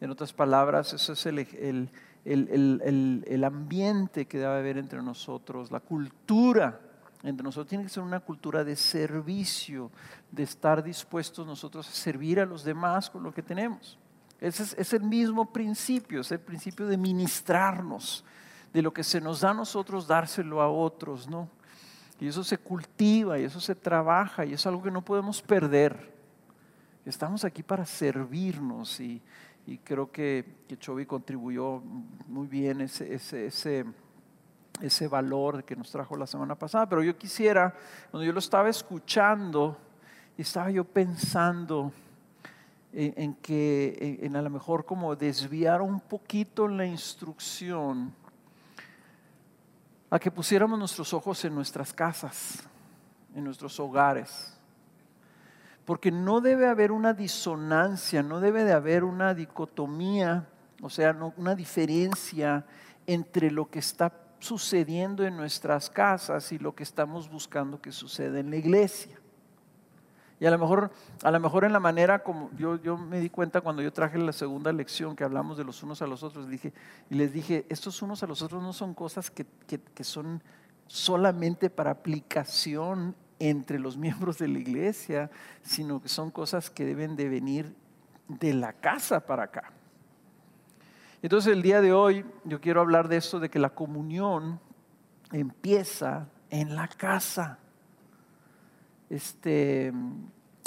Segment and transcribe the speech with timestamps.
[0.00, 1.90] En otras palabras, eso es el,
[2.24, 6.80] el, el ambiente que debe haber entre nosotros, la cultura
[7.24, 9.90] entre nosotros tiene que ser una cultura de servicio,
[10.30, 13.98] de estar dispuestos nosotros a servir a los demás con lo que tenemos.
[14.40, 18.26] Ese es, el mismo principio, es el principio de ministrarnos,
[18.74, 21.48] de lo que se nos da a nosotros dárselo a otros, ¿no?
[22.20, 26.12] Y eso se cultiva y eso se trabaja y es algo que no podemos perder.
[27.04, 29.20] Estamos aquí para servirnos y,
[29.82, 31.82] creo que, que Chovy contribuyó
[32.26, 33.84] muy bien ese, ese, ese
[34.80, 36.88] ese valor que nos trajo la semana pasada.
[36.88, 37.74] Pero yo quisiera,
[38.10, 39.76] cuando yo lo estaba escuchando,
[40.36, 41.92] estaba yo pensando
[42.92, 48.12] en, que, en, a lo mejor como desviar un poquito la instrucción
[50.14, 52.62] a que pusiéramos nuestros ojos en nuestras casas,
[53.34, 54.56] en nuestros hogares.
[55.84, 60.46] Porque no debe haber una disonancia, no debe de haber una dicotomía,
[60.80, 62.64] o sea, una diferencia
[63.08, 68.38] entre lo que está sucediendo en nuestras casas y lo que estamos buscando que suceda
[68.38, 69.18] en la iglesia.
[70.44, 70.90] Y a lo mejor,
[71.22, 74.18] a lo mejor en la manera como yo, yo me di cuenta cuando yo traje
[74.18, 76.74] la segunda lección que hablamos de los unos a los otros, dije,
[77.08, 80.42] y les dije, estos unos a los otros no son cosas que, que son
[80.86, 85.30] solamente para aplicación entre los miembros de la iglesia,
[85.62, 87.74] sino que son cosas que deben de venir
[88.28, 89.72] de la casa para acá.
[91.22, 94.60] Entonces el día de hoy yo quiero hablar de esto, de que la comunión
[95.32, 97.60] empieza en la casa.
[99.14, 99.92] Este,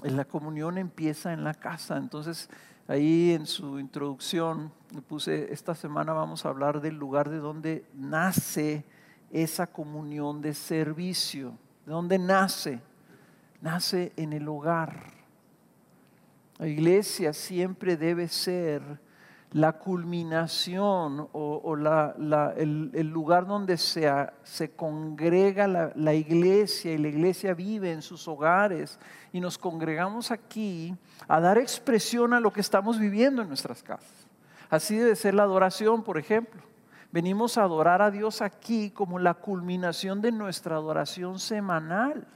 [0.03, 1.97] la comunión empieza en la casa.
[1.97, 2.49] Entonces
[2.87, 7.85] ahí en su introducción le puse, esta semana vamos a hablar del lugar de donde
[7.93, 8.85] nace
[9.31, 11.57] esa comunión de servicio.
[11.85, 12.79] ¿De dónde nace?
[13.59, 15.11] Nace en el hogar.
[16.57, 19.01] La iglesia siempre debe ser
[19.53, 21.75] la culminación o,
[22.57, 28.99] el, lugar donde se, congrega la, iglesia y la iglesia vive en sus hogares
[29.31, 30.95] y nos congregamos aquí
[31.27, 34.27] a dar expresión a lo que estamos viviendo en nuestras casas.
[34.69, 36.61] Así debe ser la adoración, por ejemplo.
[37.11, 42.27] Venimos a adorar a Dios aquí como la culminación de nuestra adoración semanal,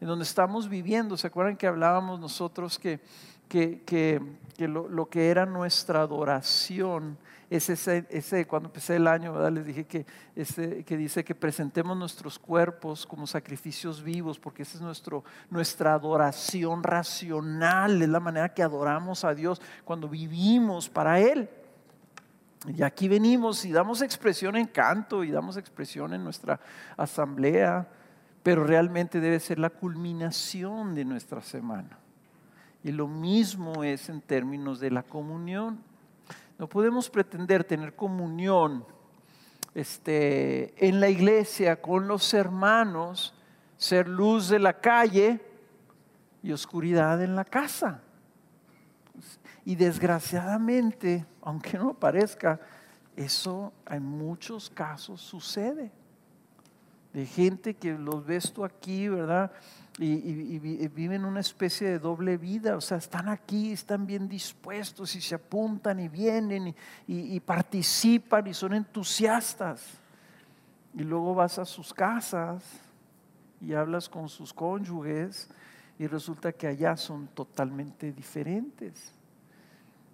[0.00, 1.16] en donde estamos viviendo.
[1.16, 3.00] ¿Se acuerdan que hablábamos nosotros que
[3.48, 4.20] que,
[4.66, 7.16] lo, que era nuestra adoración
[7.50, 10.04] es ese, ese cuando empecé el año, les dije que,
[10.34, 15.94] ese, que dice que presentemos nuestros cuerpos como sacrificios vivos, porque esa es nuestro, nuestra
[15.94, 21.48] adoración racional, es la manera que adoramos a Dios cuando vivimos para Él.
[22.66, 26.58] Y aquí venimos y damos expresión en canto y damos expresión en nuestra
[26.96, 27.88] asamblea,
[28.42, 31.98] pero realmente debe ser la culminación de nuestra semana.
[32.88, 35.78] Y lo mismo es en términos de la comunión.
[36.58, 38.82] No podemos pretender tener comunión
[39.74, 43.34] este, en la iglesia con los hermanos,
[43.76, 45.38] ser luz de la calle
[46.42, 48.00] y oscuridad en la casa.
[49.66, 52.58] Y desgraciadamente, aunque no parezca,
[53.16, 55.92] eso en muchos casos sucede.
[57.12, 59.52] de gente que los ves tú aquí, ¿verdad?
[59.98, 60.58] Y,
[60.88, 65.34] viven una especie de doble vida, o sea, están aquí, están bien dispuestos y se
[65.34, 66.74] apuntan y vienen
[67.06, 69.98] y participan y son entusiastas.
[70.94, 72.62] Y luego vas a sus casas
[73.60, 75.48] y hablas con sus cónyuges
[75.98, 79.12] y resulta que allá son totalmente diferentes.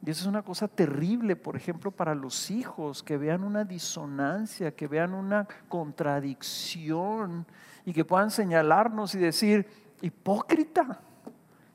[0.04, 4.74] Y eso es una cosa terrible, por ejemplo, para los hijos, que vean una disonancia,
[4.74, 7.46] que vean una contradicción
[7.84, 9.66] y que puedan señalarnos y decir,
[10.00, 11.00] hipócrita,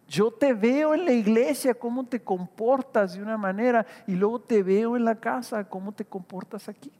[0.07, 4.63] yo te veo en la iglesia cómo te comportas de una manera y luego te
[4.63, 6.91] veo en la casa cómo te comportas aquí.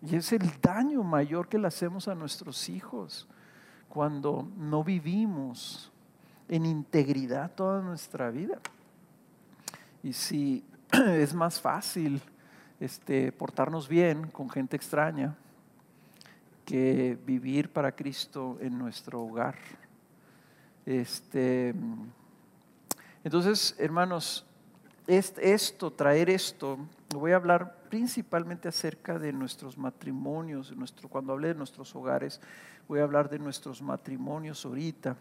[0.00, 3.28] Y es el daño mayor que le hacemos a nuestros hijos
[3.88, 5.92] cuando no vivimos
[6.48, 8.58] en integridad toda nuestra vida.
[10.02, 12.20] Y si es más fácil
[12.80, 15.36] este, portarnos bien con gente extraña
[16.64, 19.56] que vivir para Cristo en nuestro hogar.
[20.86, 21.74] Este,
[23.24, 24.44] entonces, hermanos,
[25.06, 26.78] esto, traer esto,
[27.14, 32.40] voy a hablar principalmente acerca de nuestros matrimonios, nuestro, cuando hablé de nuestros hogares,
[32.88, 35.16] voy a hablar de nuestros matrimonios ahorita,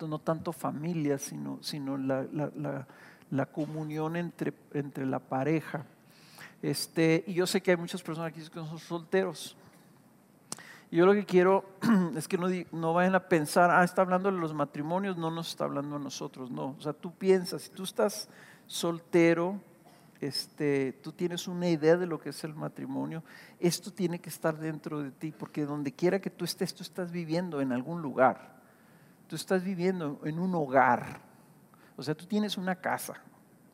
[0.00, 2.86] no tanto familias, sino, sino la, la
[3.30, 5.84] la comunión entre, entre la pareja.
[6.62, 9.56] Este, y yo sé que hay muchas personas aquí que son solteros.
[10.90, 11.64] Yo lo que quiero
[12.16, 15.50] es que no, no vayan a pensar, ah, está hablando de los matrimonios, no nos
[15.50, 16.76] está hablando a nosotros, no.
[16.78, 18.28] O sea, tú piensas, si tú estás
[18.66, 19.60] soltero,
[20.20, 23.22] este, tú tienes una idea de lo que es el matrimonio,
[23.60, 27.12] esto tiene que estar dentro de ti, porque donde quiera que tú estés, tú estás
[27.12, 28.56] viviendo en algún lugar,
[29.26, 31.20] tú estás viviendo en un hogar.
[31.96, 33.20] O sea, tú tienes una casa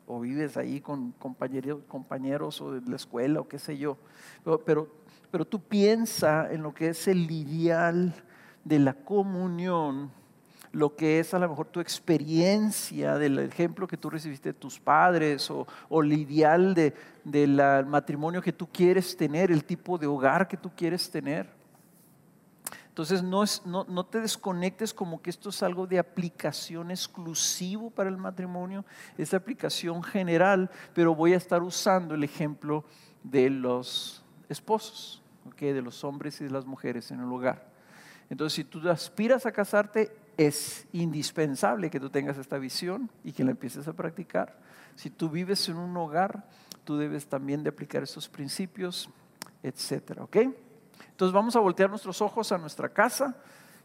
[0.07, 3.97] o vives ahí con compañeros, compañeros o de la escuela o qué sé yo,
[4.65, 4.89] pero,
[5.31, 8.13] pero, tú piensa en lo que es el ideal
[8.63, 10.11] de la comunión,
[10.71, 14.79] lo que es a lo mejor tu experiencia del ejemplo que tú recibiste de tus
[14.79, 16.75] padres o, o el ideal
[17.23, 21.54] del matrimonio que tú quieres tener, el tipo de hogar que tú quieres tener.
[22.95, 28.85] Entonces no, te desconectes como que esto es algo de aplicación exclusivo para el matrimonio,
[29.17, 32.85] es aplicación general, pero voy a estar usando el ejemplo
[33.21, 35.73] de los esposos, ¿okay?
[35.73, 37.67] de los hombres y de las mujeres en el hogar.
[38.29, 43.43] Entonces si tú aspiras a casarte, es indispensable que tú tengas esta visión y que
[43.43, 44.57] la empieces a practicar.
[44.95, 46.47] Si tú vives en un hogar,
[46.85, 49.09] tú debes también de aplicar estos principios,
[49.63, 50.37] etcétera, ¿ok?
[51.15, 53.37] Entonces vamos a voltear nuestros ojos a nuestra casa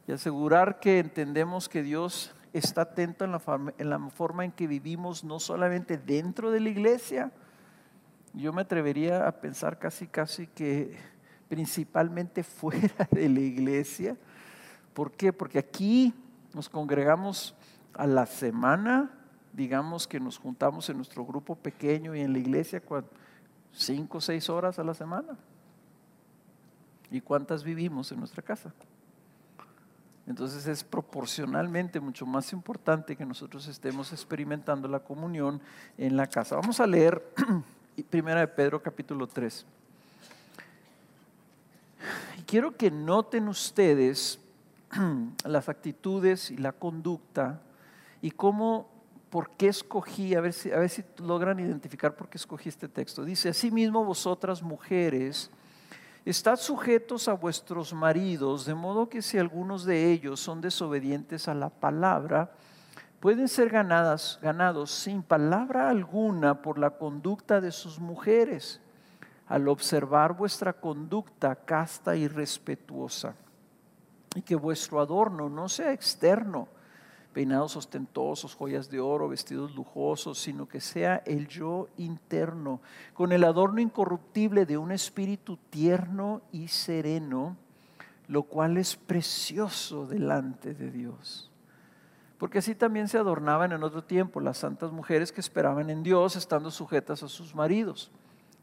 [0.09, 4.51] y asegurar que entendemos que Dios está atento en la, forma, en la forma en
[4.51, 7.31] que vivimos, no solamente dentro de la iglesia.
[8.33, 10.99] Yo me atrevería a pensar casi, casi que
[11.49, 14.17] principalmente fuera de la iglesia.
[14.93, 15.33] ¿Por qué?
[15.33, 16.13] Porque aquí
[16.53, 17.55] nos congregamos
[17.95, 19.09] a la semana,
[19.53, 22.83] digamos que nos juntamos en nuestro grupo pequeño y en la iglesia
[23.71, 25.39] cinco o seis horas a la semana.
[27.11, 28.73] ¿Y cuántas vivimos en nuestra casa?
[30.27, 35.61] Entonces es proporcionalmente mucho más importante que nosotros estemos experimentando la comunión
[35.99, 36.57] en la casa.
[36.57, 37.23] Vamos a leer
[38.11, 39.67] Primera de Pedro capítulo 3.
[42.39, 44.39] Y quiero que noten ustedes
[45.45, 47.61] las actitudes y la conducta
[48.23, 48.89] y cómo,
[49.31, 52.89] por qué escogí, a ver si, a ver si logran identificar por qué escogí este
[52.89, 53.25] texto.
[53.25, 55.51] Dice, asimismo vosotras mujeres,
[56.25, 61.55] Estad sujetos a vuestros maridos, de modo que si algunos de ellos son desobedientes a
[61.55, 62.53] la palabra,
[63.21, 68.81] pueden ser ganadas, ganados sin palabra alguna por la conducta de sus mujeres,
[69.47, 73.35] al observar vuestra conducta casta y respetuosa,
[74.35, 76.69] y que vuestro adorno no sea externo,
[77.33, 82.81] peinados ostentosos, joyas de oro, vestidos lujosos, sino que sea el yo interno,
[83.15, 87.57] con el adorno incorruptible de un espíritu tierno y sereno,
[88.27, 91.51] lo cual es precioso delante de Dios.
[92.39, 96.37] Porque así también se adornaban en otro tiempo las santas mujeres que esperaban en Dios,
[96.37, 98.11] estando sujetas a sus maridos.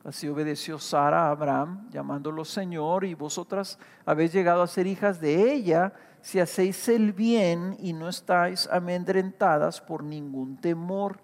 [0.03, 5.53] Así obedeció Sara a Abraham, llamándolo Señor, y vosotras habéis llegado a ser hijas de
[5.53, 11.19] ella si hacéis el bien y no estáis amedrentadas por ningún temor.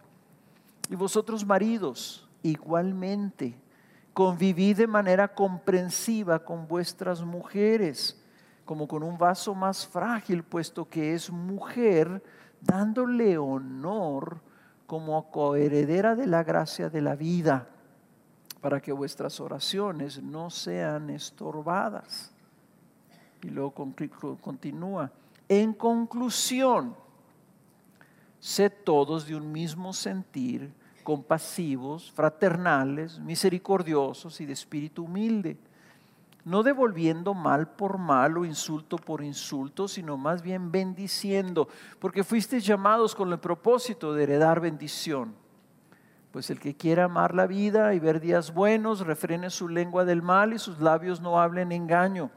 [0.89, 3.57] Y vosotros maridos, igualmente,
[4.13, 8.21] convivid de manera comprensiva con vuestras mujeres,
[8.65, 12.23] como con un vaso más frágil, puesto que es mujer,
[12.61, 14.41] dándole honor
[14.85, 17.67] como coheredera de la gracia de la vida
[18.63, 22.32] para que vuestras oraciones no sean estorbadas.
[23.43, 23.73] Y luego
[24.41, 25.11] continúa.
[25.49, 26.95] En conclusión,
[28.39, 30.71] sed todos de un mismo sentir,
[31.03, 35.57] compasivos, fraternales, misericordiosos y de espíritu humilde,
[36.45, 41.67] no devolviendo mal por mal o insulto por insulto, sino más bien bendiciendo,
[41.99, 45.35] porque fuisteis llamados con el propósito de heredar bendición.
[46.31, 50.21] Pues el que quiera amar la vida y ver días buenos, refrene su lengua del
[50.21, 52.31] mal y sus labios no hablen engaño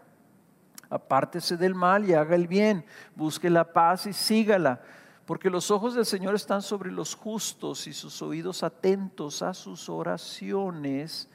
[0.91, 4.81] apártese del mal y haga el bien, busque la paz y sígala,
[5.25, 9.89] porque los ojos del Señor están sobre los justos y sus oídos atentos a sus
[9.89, 11.29] oraciones,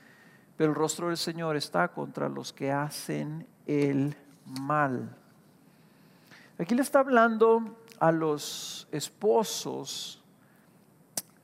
[0.55, 4.15] pero el rostro del Señor está contra los que hacen el
[4.45, 5.15] mal.
[6.57, 10.23] Aquí le está hablando a los esposos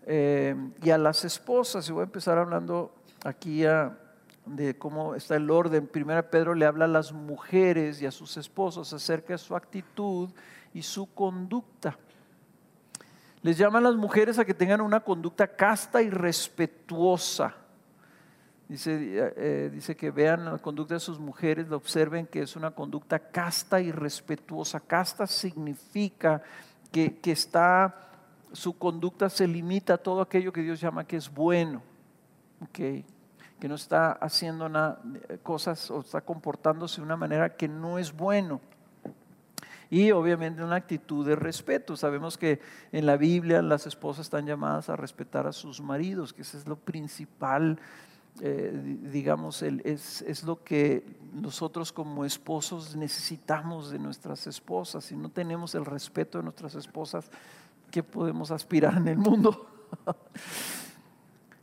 [0.06, 3.98] eh, y a las esposas, y voy a empezar hablando aquí a
[4.50, 5.88] de cómo está el orden.
[5.88, 10.30] Primera Pedro le habla a las mujeres y a sus esposos acerca de su actitud
[10.74, 11.98] y su conducta.
[13.42, 17.56] Les llama a las mujeres a que tengan una conducta casta y respetuosa.
[18.68, 22.72] Dice, eh, eh, dice que vean la conducta de sus mujeres, observen que es una
[22.72, 24.80] conducta casta y respetuosa.
[24.82, 26.42] Casta significa
[26.92, 28.10] que, que está,
[28.52, 31.82] su conducta se limita a todo aquello que Dios llama que es bueno.
[32.70, 33.06] Okay
[33.60, 34.70] que no está haciendo
[35.44, 38.62] cosas o está comportándose de una manera que no es bueno.
[39.90, 41.96] Y obviamente una actitud de respeto.
[41.96, 42.60] Sabemos que
[42.92, 46.68] en la Biblia las esposas están llamadas a respetar a sus maridos, que eso es
[46.68, 47.80] lo principal,
[48.42, 55.06] eh, digamos, es, es lo que nosotros como esposos necesitamos de nuestras esposas.
[55.06, 57.32] Si no tenemos el respeto de nuestras esposas,
[57.90, 59.68] ¿qué podemos aspirar en el mundo?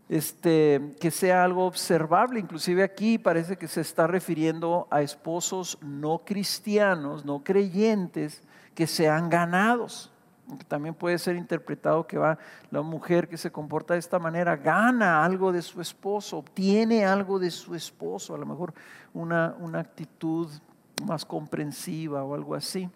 [0.09, 2.41] este, que sea algo observable.
[2.41, 8.43] Inclusive aquí parece que se está refiriendo a esposos no cristianos, no creyentes,
[8.75, 10.11] que sean ganados.
[10.69, 12.39] También puede ser interpretado que va
[12.71, 17.39] la mujer que se comporta de esta manera, gana algo de su esposo, obtiene algo
[17.39, 18.75] de su esposo, a lo mejor
[19.15, 20.49] una, una actitud
[21.07, 22.91] más comprensiva o algo así.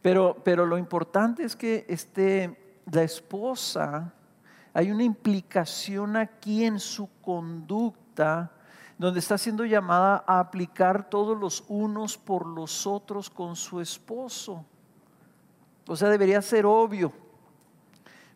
[0.00, 2.56] Pero, pero lo importante es que este,
[2.90, 4.14] la esposa
[4.72, 8.52] hay una implicación aquí en su conducta
[8.98, 14.64] donde está siendo llamada a aplicar todos los unos por los otros con su esposo.
[15.86, 17.10] O sea, debería ser obvio.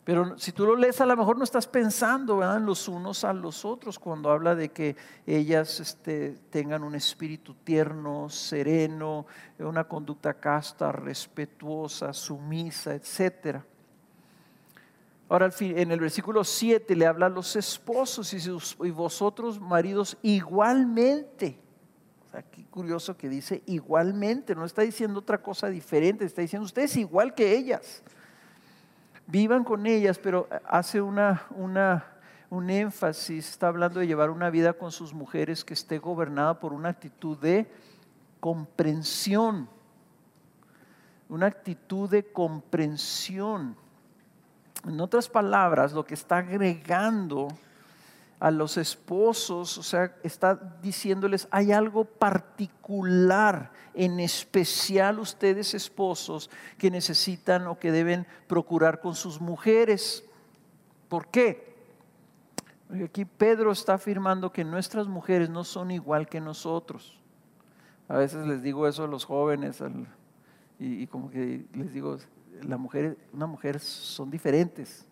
[0.05, 3.33] Pero si tú lo lees, a lo mejor no estás pensando en los unos a
[3.33, 9.26] los otros cuando habla de que ellas este, tengan un espíritu tierno, sereno,
[9.59, 13.64] una conducta casta, respetuosa, sumisa, etcétera.
[15.28, 21.59] Ahora en el versículo 7 le habla a los esposos y vosotros maridos igualmente.
[22.23, 26.97] O qué curioso que dice igualmente, no está diciendo otra cosa diferente, está diciendo ustedes
[26.97, 28.02] igual que ellas.
[29.26, 32.04] Vivan con ellas, pero hace una, una,
[32.50, 36.75] un énfasis, está hablando de llevar una vida con sus mujeres que esté gobernada por
[36.75, 37.71] una actitud de
[38.40, 39.71] comprensión.
[41.31, 43.76] Una actitud de comprensión.
[44.87, 47.49] En otras palabras, lo que está agregando
[48.41, 56.91] a los esposos, o sea, está diciéndoles, hay algo particular, en especial ustedes esposos, que
[56.91, 60.25] necesitan o que deben procurar con sus mujeres.
[61.09, 61.75] ¿Por qué?
[62.87, 67.19] Porque aquí Pedro está afirmando que nuestras mujeres no son igual que nosotros.
[68.09, 69.83] A veces les digo eso a los jóvenes
[70.79, 72.19] y, y como que les digo,
[72.64, 75.04] la mujer, una mujer son diferentes.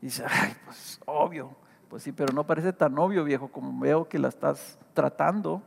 [0.00, 1.54] Y dice, ay, pues obvio.
[1.88, 5.62] Pues sí, pero no parece tan obvio, viejo, como veo que la estás tratando.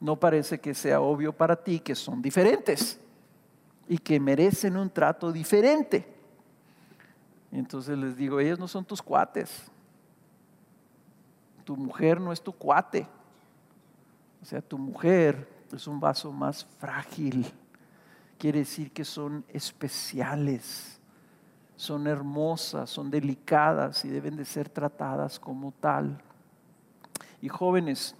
[0.00, 3.00] No parece que sea obvio para ti que son diferentes
[3.88, 6.06] y que merecen un trato diferente.
[7.52, 9.70] Y entonces les digo, ellos no son tus cuates.
[11.64, 13.06] Tu mujer no es tu cuate.
[14.42, 17.52] O sea, tu mujer es un vaso más frágil
[18.44, 21.00] quiere decir que son especiales,
[21.76, 26.20] son hermosas, son delicadas y deben de ser tratadas como tal.
[27.40, 28.14] Y jóvenes,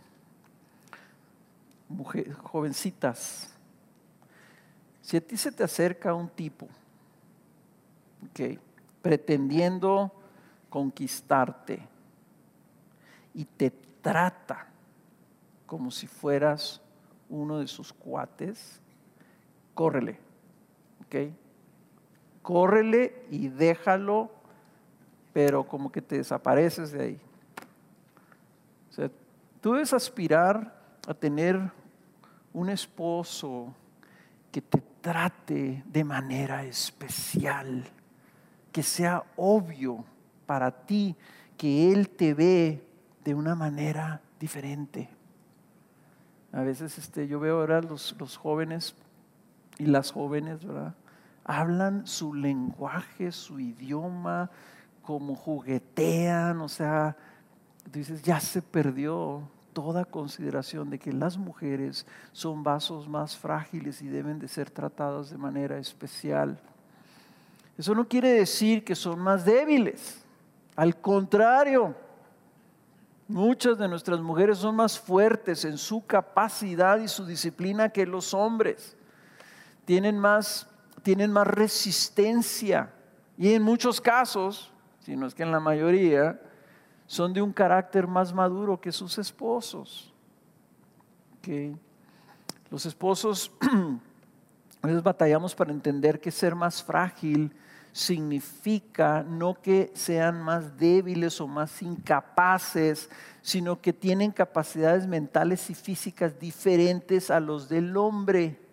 [2.43, 3.53] jovencitas,
[5.03, 6.69] si a ti se te acerca un tipo,
[9.03, 10.11] pretendiendo
[10.71, 11.87] conquistarte
[13.35, 14.69] y te trata
[15.67, 16.81] como si fueras
[17.29, 18.81] uno de sus cuates,
[19.75, 20.19] córrele.
[21.05, 21.33] ¿Ok?
[22.43, 24.31] Córrele y déjalo,
[25.33, 27.21] pero como que te desapareces de ahí.
[28.91, 29.11] O sea,
[29.61, 30.75] tú debes aspirar
[31.07, 31.61] a tener
[32.53, 33.75] un esposo
[34.53, 37.85] que te trate de manera especial,
[38.71, 40.05] que sea obvio
[40.47, 41.17] para ti
[41.57, 42.87] que Él te ve
[43.25, 45.09] de una manera diferente.
[46.53, 48.95] A veces este, yo veo ahora los, los jóvenes
[49.79, 50.95] y las jóvenes, ¿verdad?
[51.45, 54.51] Hablan su lenguaje, su idioma,
[55.03, 57.17] como juguetean, o sea,
[57.85, 64.01] tú dices, ya se perdió toda consideración de que las mujeres son vasos más frágiles
[64.01, 66.59] y deben de ser tratadas de manera especial.
[67.77, 70.25] Eso no quiere decir que son más débiles,
[70.77, 71.95] al contrario,
[73.29, 78.35] muchas de nuestras mujeres son más fuertes en su capacidad y su disciplina que los
[78.35, 78.97] hombres,
[79.85, 80.67] tienen más,
[81.03, 82.93] tienen más resistencia
[83.37, 86.41] y en muchos casos, si no es que en la mayoría,
[87.07, 90.13] son de un carácter más maduro que sus esposos.
[92.71, 93.53] Los esposos,
[94.83, 97.55] a veces batallamos para entender que ser más frágil
[97.93, 103.09] significa no que sean más débiles o más incapaces,
[103.43, 108.64] sino que tienen capacidades mentales y físicas diferentes a los del hombre.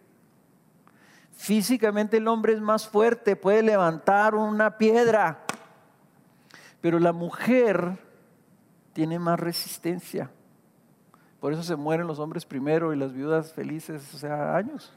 [1.41, 5.39] Físicamente el hombre es más fuerte, puede levantar una piedra,
[6.81, 7.97] pero la mujer
[8.93, 10.29] tiene más resistencia.
[11.39, 14.93] Por eso se mueren los hombres primero y las viudas felices, o sea, años.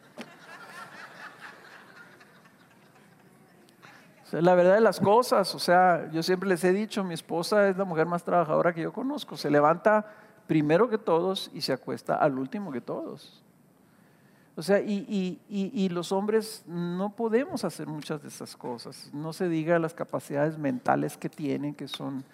[4.30, 7.78] la verdad de las cosas, o sea, yo siempre les he dicho, mi esposa es
[7.78, 9.38] la mujer más trabajadora que yo conozco.
[9.38, 10.12] Se levanta
[10.46, 13.43] primero que todos y se acuesta al último que todos.
[14.56, 19.10] O sea, y, y, los hombres no podemos hacer muchas de esas cosas.
[19.12, 22.24] No se diga las capacidades mentales que tienen, que son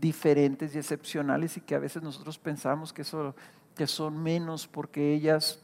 [0.00, 3.34] diferentes y excepcionales y que a veces nosotros pensamos que, eso,
[3.86, 5.58] son menos porque ellas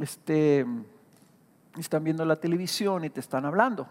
[0.00, 0.66] este,
[1.78, 3.86] están viendo la televisión y te están hablando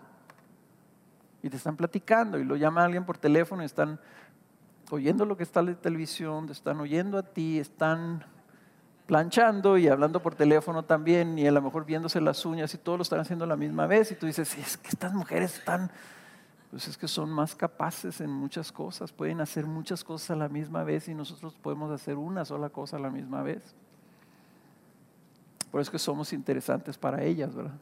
[1.42, 4.00] y te están platicando y lo llama alguien por teléfono y están
[4.90, 8.26] oyendo lo que está en la televisión, te están oyendo a ti, están
[9.06, 12.98] planchando y hablando por teléfono también y a lo mejor viéndose las uñas y todos
[12.98, 15.92] lo están haciendo a la misma vez y tú dices, es que estas mujeres están
[16.72, 20.50] pues es que son más capaces en muchas cosas, pueden hacer muchas cosas a la
[20.50, 23.74] misma vez y nosotros podemos hacer una sola cosa a la misma vez.
[25.72, 27.76] Por eso es que somos interesantes para ellas, ¿verdad?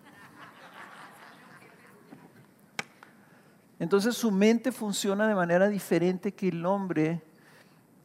[3.79, 7.23] Entonces su mente funciona de manera diferente que el hombre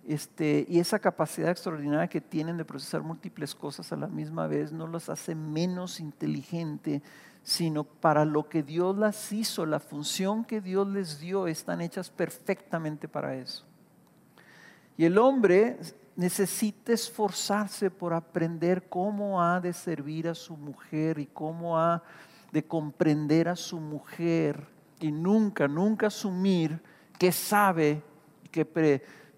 [0.09, 4.73] este, y esa capacidad extraordinaria que tienen de procesar múltiples cosas a la misma vez
[4.73, 7.03] no los hace menos inteligente,
[7.43, 12.09] sino para lo que Dios las hizo, la función que Dios les dio, están hechas
[12.09, 13.67] perfectamente para eso.
[14.97, 15.79] Y el hombre
[16.17, 22.03] necesita esforzarse por aprender cómo ha de servir a su mujer y cómo ha
[22.51, 24.67] de comprender a su mujer
[25.01, 26.81] y nunca, nunca asumir
[27.19, 28.03] que sabe,
[28.51, 28.65] que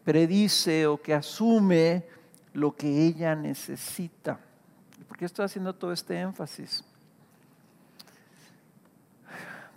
[0.05, 2.05] predice o que asume
[2.53, 4.39] lo que ella necesita.
[5.09, 6.85] ¿Por qué estoy haciendo todo este énfasis?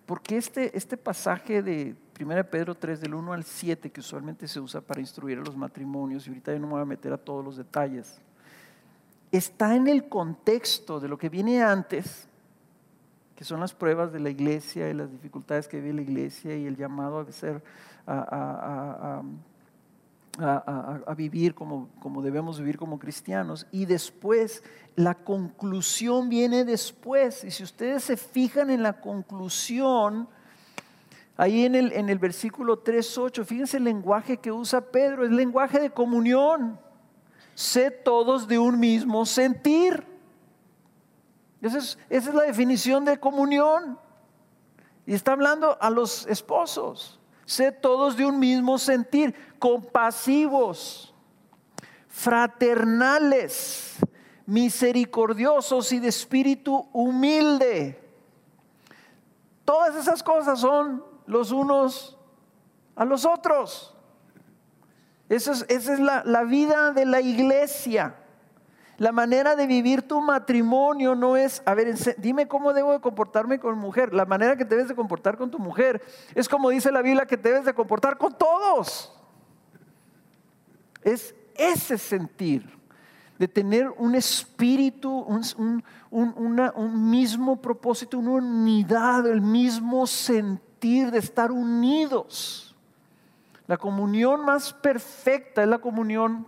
[0.06, 4.60] Porque este, este pasaje de 1 Pedro 3, del 1 al 7, que usualmente se
[4.60, 7.18] usa para instruir a los matrimonios, y ahorita yo no me voy a meter a
[7.18, 8.20] todos los detalles,
[9.32, 12.28] está en el contexto de lo que viene antes,
[13.36, 16.68] que son las pruebas de la iglesia y las dificultades que vive la iglesia y
[16.68, 17.64] el llamado a ser
[18.06, 19.24] a, a,
[21.16, 23.68] vivir como, como debemos vivir como cristianos.
[23.72, 24.64] Y después,
[24.96, 27.44] la conclusión viene después.
[27.44, 30.28] Y si ustedes se fijan en la conclusión,
[31.38, 35.80] ahí en el, en el versículo 3.8, fíjense el lenguaje que usa Pedro, es lenguaje
[35.80, 36.80] de comunión.
[37.56, 40.04] Sé todos de un mismo sentir.
[41.62, 44.00] Esa es, esa es la definición de comunión.
[45.06, 47.20] Y está hablando a los esposos.
[47.46, 51.16] Sé todos de un mismo sentir, compasivos,
[52.10, 53.96] fraternales,
[54.46, 57.98] misericordiosos y de espíritu humilde.
[59.64, 62.18] Todas esas cosas son los unos
[62.98, 63.96] a los otros.
[65.30, 68.18] Esa es, la, la vida de la iglesia.
[68.98, 73.60] La manera de vivir tu matrimonio no es, a ver, dime cómo debo de comportarme
[73.60, 74.14] con mujer.
[74.14, 76.02] La manera que debes de comportar con tu mujer
[76.36, 79.23] es como dice la Biblia que debes de comportar con todos.
[81.04, 82.84] Es ese sentir
[83.38, 92.76] de tener un espíritu, un, mismo propósito, una unidad, el mismo sentir de estar unidos.
[93.68, 96.48] La comunión más perfecta es la comunión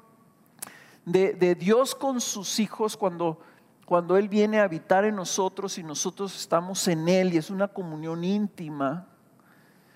[1.05, 3.39] de, Dios con sus hijos cuando,
[3.85, 7.67] cuando Él viene a habitar en nosotros y nosotros estamos en Él y es una
[7.67, 9.07] comunión íntima.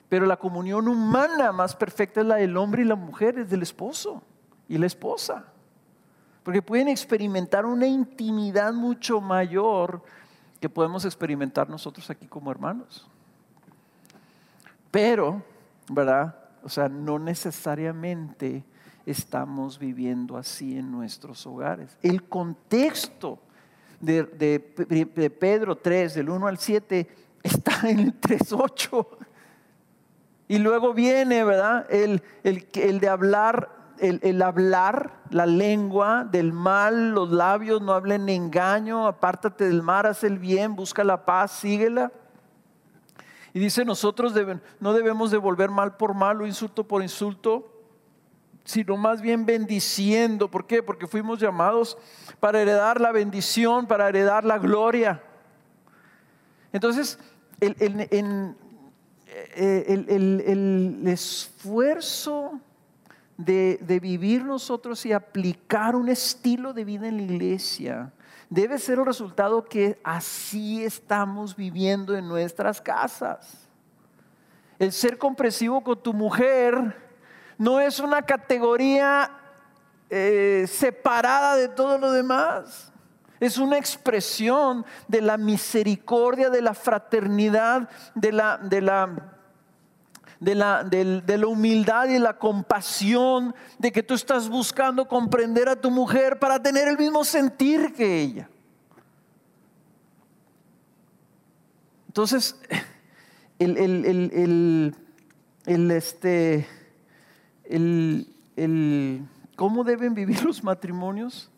[0.07, 3.61] Pero la comunión humana más perfecta es la del hombre y la mujer, es del
[3.61, 4.23] esposo
[4.69, 5.45] y la esposa.
[6.43, 10.01] Porque pueden experimentar una intimidad mucho mayor
[10.61, 13.07] que podemos experimentar nosotros aquí como hermanos.
[14.91, 15.43] Pero,
[15.89, 16.35] ¿verdad?
[16.63, 18.63] O sea, no necesariamente
[19.05, 21.97] estamos viviendo así en nuestros hogares.
[22.01, 23.39] El contexto
[23.99, 27.07] de, de, Pedro 3, del 1 al 7,
[27.43, 29.07] está en el 3.8.
[30.47, 31.85] Y luego viene, ¿verdad?
[31.89, 37.93] El, el, el de hablar, el, el, hablar, la lengua del mal, los labios no
[37.93, 42.11] hablen engaño, apártate del mal, haz el bien, busca la paz, síguela.
[43.53, 44.33] Y dice, nosotros
[44.79, 47.71] no debemos devolver mal por mal o insulto por insulto,
[48.63, 50.51] sino más bien bendiciendo.
[50.51, 50.83] ¿Por qué?
[50.83, 51.97] Porque fuimos llamados
[52.39, 55.23] para heredar la bendición, para heredar la gloria.
[56.71, 57.17] Entonces,
[57.59, 57.75] el,
[60.47, 62.59] el, esfuerzo
[63.39, 68.13] de, de, vivir nosotros y aplicar un estilo de vida en la iglesia
[68.49, 73.69] debe ser el resultado que así estamos viviendo en nuestras casas.
[74.77, 76.95] El ser comprensivo con tu mujer
[77.57, 79.31] no es una categoría
[80.09, 82.91] eh, separada de todo lo demás.
[83.39, 89.38] Es una expresión de la misericordia, de la fraternidad, de la, de la,
[90.39, 95.75] de la, de la, humildad y la compasión, de que tú estás buscando comprender a
[95.75, 98.49] tu mujer para tener el mismo sentir que ella.
[102.07, 102.59] Entonces,
[103.59, 104.95] el, el,
[105.65, 106.65] el, este,
[107.65, 111.51] el, ¿cómo deben vivir los matrimonios?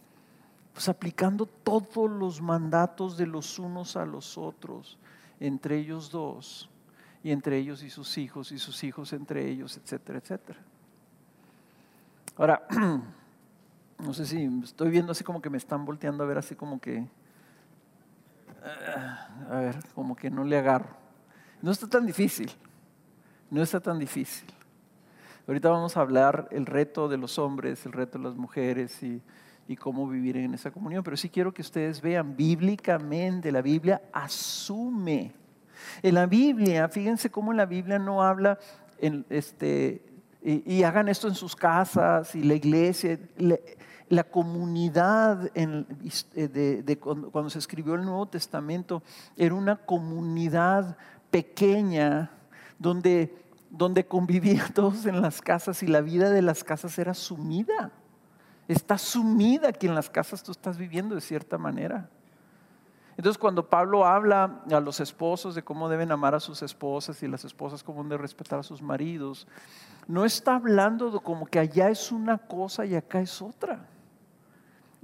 [0.74, 4.98] Pues aplicando todos los mandatos de los unos a los otros,
[5.40, 6.71] entre ellos dos,
[7.24, 10.60] y entre ellos y sus hijos, y sus hijos entre ellos, etcétera, etcétera.
[12.36, 12.66] Ahora,
[14.00, 16.80] no sé si estoy viendo así como que me están volteando a ver así como
[16.80, 17.08] que,
[19.50, 20.96] a ver, como que no le agarro.
[21.62, 22.52] No está tan difícil,
[23.50, 24.48] no está tan difícil.
[25.48, 29.22] Ahorita vamos a hablar el reto de los hombres, el reto de las mujeres y,
[29.68, 34.02] y cómo vivir en esa comunión, pero sí quiero que ustedes vean bíblicamente, la Biblia
[34.12, 35.41] asume.
[36.02, 38.60] En la Biblia, fíjense cómo la Biblia no habla
[39.30, 40.04] este,
[40.44, 43.20] y, hagan esto en sus casas y la iglesia,
[44.10, 49.02] la, comunidad de, cuando se escribió el Nuevo Testamento
[49.38, 50.98] era una comunidad
[51.30, 52.32] pequeña
[52.78, 53.34] donde,
[53.70, 57.92] donde convivían todos en las casas y la vida de las casas era sumida.
[58.68, 62.10] Está sumida aquí en las casas tú estás viviendo de cierta manera.
[63.22, 67.28] Entonces cuando Pablo habla a los esposos de cómo deben amar a sus esposas y
[67.28, 69.48] las esposas cómo deben respetar a sus maridos,
[70.08, 73.86] no está hablando de como que allá es una cosa y acá es otra.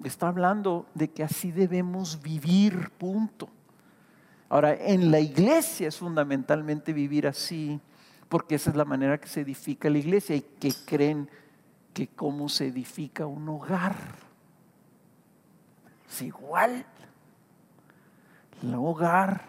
[0.03, 3.49] Está hablando de que así debemos vivir, punto.
[4.49, 7.79] Ahora, en la iglesia es fundamentalmente vivir así,
[8.29, 11.29] porque esa es la manera que se edifica la iglesia y que creen
[11.93, 13.93] que cómo se edifica un hogar.
[16.09, 16.83] Es igual.
[18.63, 19.41] El hogar,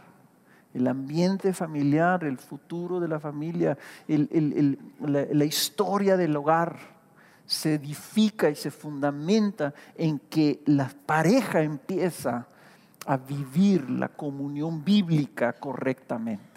[0.75, 6.79] el ambiente familiar, el futuro de la familia, la, historia del hogar
[7.47, 12.47] se edifica y se fundamenta en que la pareja empieza
[13.07, 16.47] a vivir la comunión bíblica correctamente.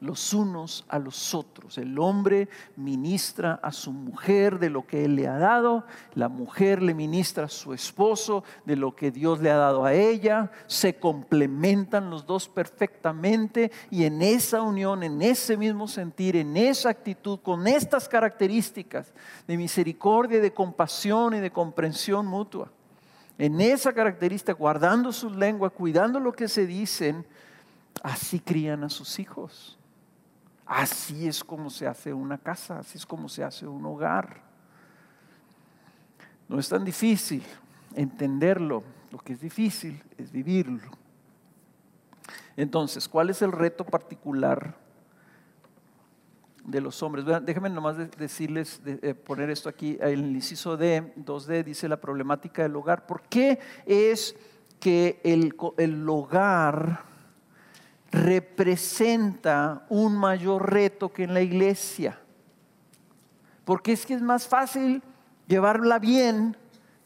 [0.00, 1.76] Los unos a los otros.
[1.76, 5.84] El hombre ministra a su mujer de lo que él le ha dado,
[6.14, 9.92] la mujer le ministra a su esposo de lo que Dios le ha dado a
[9.92, 16.56] ella, se complementan los dos perfectamente y en esa unión, en ese mismo sentir, en
[16.56, 19.12] esa actitud, con estas características
[19.46, 22.70] de misericordia, de compasión y de comprensión mutua
[23.40, 27.24] en esa característica, guardando su lengua, cuidando lo que se dicen,
[28.02, 29.79] así crían a sus hijos.
[30.70, 34.40] Así es como se hace una casa, así es como se hace un hogar.
[36.48, 37.42] No es tan difícil
[37.96, 40.92] entenderlo, lo que es difícil es vivirlo.
[42.56, 44.76] Entonces, ¿cuál es el reto particular
[46.62, 47.24] de los hombres.
[47.42, 52.76] Déjenme nomás decirles, eh, poner esto aquí, el inciso D, 2D, dice la problemática del
[52.76, 53.06] hogar.
[53.06, 54.36] ¿Por qué es
[54.78, 57.09] que el, el hogar
[58.10, 62.18] representa un mayor reto que en la iglesia?
[63.64, 65.02] Porque es que es más fácil
[65.46, 66.56] llevarla bien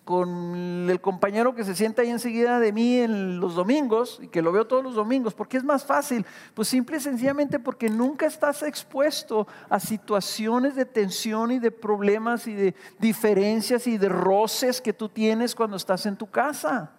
[0.05, 4.43] con el compañero que se sienta ahí enseguida de mí en los domingos y que
[4.43, 8.27] lo veo todos los domingos, porque es más fácil, pues simple y sencillamente porque nunca
[8.27, 14.81] estás expuesto a situaciones de tensión y de problemas y de diferencias y de roces
[14.81, 16.91] que tú tienes cuando estás en tu casa.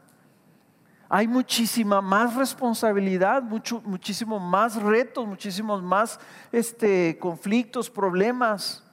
[1.08, 6.20] Hay muchísima más responsabilidad, mucho, muchísimo más retos, muchísimos más
[6.52, 8.84] este, conflictos, problemas.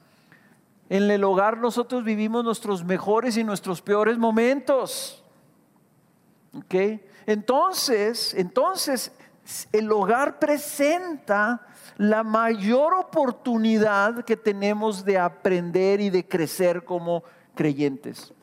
[0.89, 5.23] En el hogar nosotros vivimos nuestros mejores y nuestros peores momentos.
[6.53, 6.75] ¿Ok?
[7.25, 9.11] Entonces, entonces
[9.71, 11.65] el hogar presenta
[11.97, 17.23] la mayor oportunidad que tenemos de aprender y de crecer como
[17.55, 18.33] creyentes.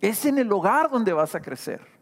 [0.00, 1.95] Es en el hogar donde vas a crecer.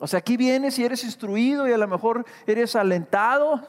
[0.00, 3.60] O sea, aquí vienes y eres instruido y a lo mejor eres alentado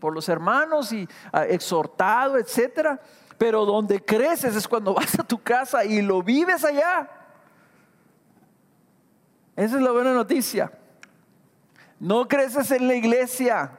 [0.00, 3.00] por los hermanos y ah, exhortado, etcétera.
[3.38, 7.08] Pero donde creces es cuando vas a tu casa y lo vives allá.
[9.54, 10.72] Esa es la buena noticia.
[12.00, 13.70] No creces en la iglesia.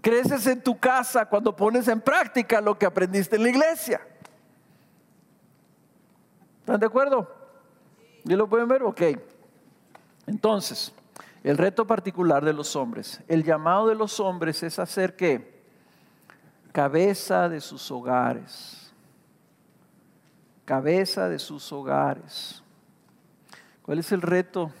[0.00, 4.00] Creces en tu casa cuando pones en práctica lo que aprendiste en la iglesia.
[6.60, 7.30] ¿Están de acuerdo?
[8.24, 8.82] ¿Y lo pueden ver?
[8.82, 9.02] Ok.
[10.26, 10.92] Entonces,
[11.42, 13.20] el reto particular de los hombres.
[13.28, 15.62] El llamado de los hombres es hacer que
[16.72, 18.92] cabeza de sus hogares.
[20.64, 22.62] Cabeza de sus hogares.
[23.82, 24.72] ¿Cuál es el reto?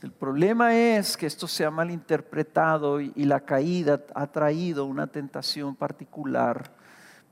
[0.00, 5.74] El problema es que esto se ha malinterpretado y, la caída ha traído una tentación
[5.74, 6.70] particular,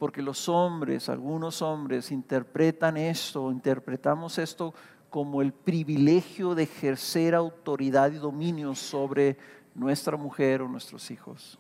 [0.00, 4.74] porque los hombres, algunos hombres, interpretan esto, interpretamos esto
[5.10, 9.36] como el privilegio de ejercer autoridad y dominio sobre
[9.74, 11.58] nuestra mujer o nuestros hijos.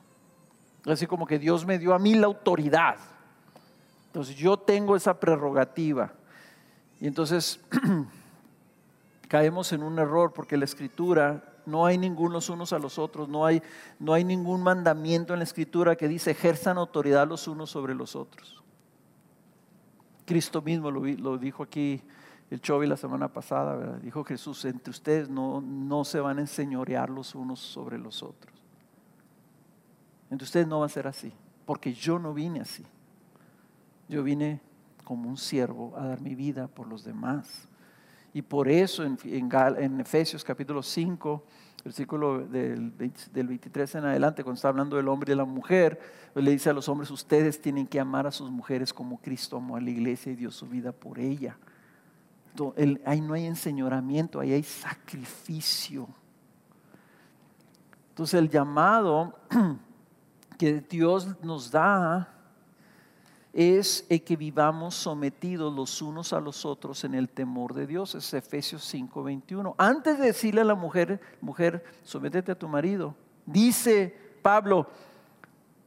[0.84, 2.96] Así como que Dios me dio a mí la autoridad.
[4.06, 6.12] Entonces yo tengo esa prerrogativa.
[7.00, 7.60] Y entonces
[9.28, 13.28] caemos en un error porque la escritura no hay ninguno los unos a los otros,
[13.28, 13.60] no hay,
[13.98, 18.14] no hay ningún mandamiento en la escritura que dice ejerzan autoridad los unos sobre los
[18.14, 18.62] otros.
[20.24, 22.02] Cristo mismo lo, lo dijo aquí
[22.50, 27.10] el Chovi la semana pasada, dijo Jesús, entre ustedes no, no se van a enseñorear
[27.10, 28.54] los unos sobre los otros.
[30.24, 31.32] Entonces ustedes no va a ser así,
[31.64, 32.84] porque yo no vine así.
[34.08, 34.60] Yo vine
[35.02, 37.68] como un siervo a dar mi vida por los demás.
[38.32, 41.44] Y por eso en, en, Efesios capítulo 5,
[41.84, 45.98] versículo del, del, 23 en adelante, cuando está hablando del hombre y la mujer,
[46.32, 49.56] pues le dice a los hombres, ustedes tienen que amar a sus mujeres como Cristo
[49.56, 51.56] amó a la iglesia y dio su vida por ella.
[53.04, 56.08] Ahí no hay enseñoramiento, ahí hay sacrificio.
[58.10, 59.38] Entonces el llamado
[60.58, 62.32] que Dios nos da
[63.52, 68.14] es el que vivamos sometidos los unos a los otros en el temor de Dios.
[68.14, 69.74] Es Efesios 5:21.
[69.78, 73.14] Antes de decirle a la mujer, mujer, sométete a tu marido,
[73.46, 74.86] dice Pablo,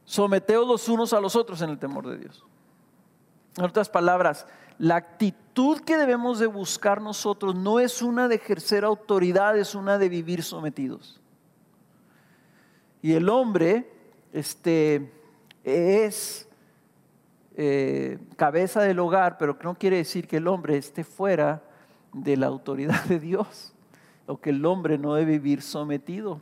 [0.04, 2.44] someteos los unos a los otros en el temor de Dios.
[3.56, 4.46] En otras palabras,
[4.80, 9.98] la actitud que debemos de buscar nosotros no es una de ejercer autoridad, es una
[9.98, 11.20] de vivir sometidos.
[13.02, 13.92] Y el hombre
[14.32, 15.12] este,
[15.64, 16.48] es
[17.56, 21.62] eh, cabeza del hogar, pero no quiere decir que el hombre esté fuera
[22.14, 23.74] de la autoridad de Dios
[24.26, 26.40] o que el hombre no debe vivir sometido.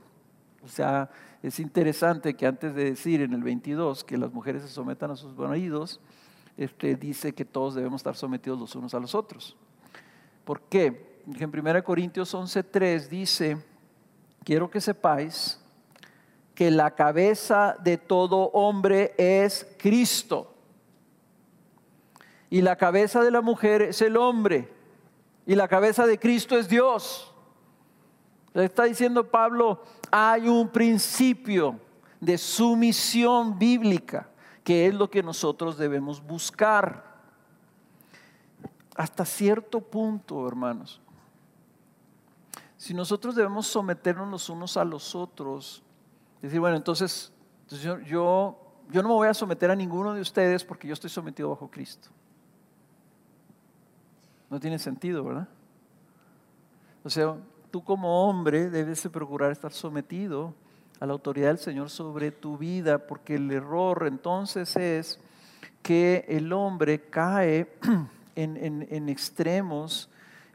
[0.62, 1.10] O sea,
[1.42, 5.16] es interesante que antes de decir en el 22 que las mujeres se sometan a
[5.16, 6.00] sus maridos,
[6.58, 9.56] este, dice que todos debemos estar sometidos los unos a los otros.
[10.44, 11.22] ¿Por qué?
[11.26, 13.64] En 1 Corintios 11:3 dice,
[14.44, 15.60] quiero que sepáis
[16.54, 20.52] que la cabeza de todo hombre es Cristo.
[22.50, 24.68] Y la cabeza de la mujer es el hombre.
[25.46, 27.32] Y la cabeza de Cristo es Dios.
[28.54, 31.78] Está diciendo Pablo, hay un principio
[32.20, 34.28] de sumisión bíblica,
[34.68, 37.02] que es lo que nosotros debemos buscar.
[38.94, 41.00] Hasta cierto punto, hermanos.
[42.76, 45.82] Si nosotros debemos someternos los unos a los otros,
[46.42, 47.32] Decir, bueno, entonces,
[47.80, 48.58] yo, yo,
[48.92, 52.10] no me voy a someter a ninguno de ustedes porque yo estoy sometido bajo Cristo.
[54.50, 55.48] No tiene sentido, ¿verdad?
[57.02, 57.38] O sea,
[57.70, 60.52] tú como hombre debes procurar estar sometido
[61.00, 65.20] a la autoridad del Señor sobre tu vida, porque el error entonces es
[65.82, 67.68] que el hombre cae
[68.36, 70.10] en, en extremos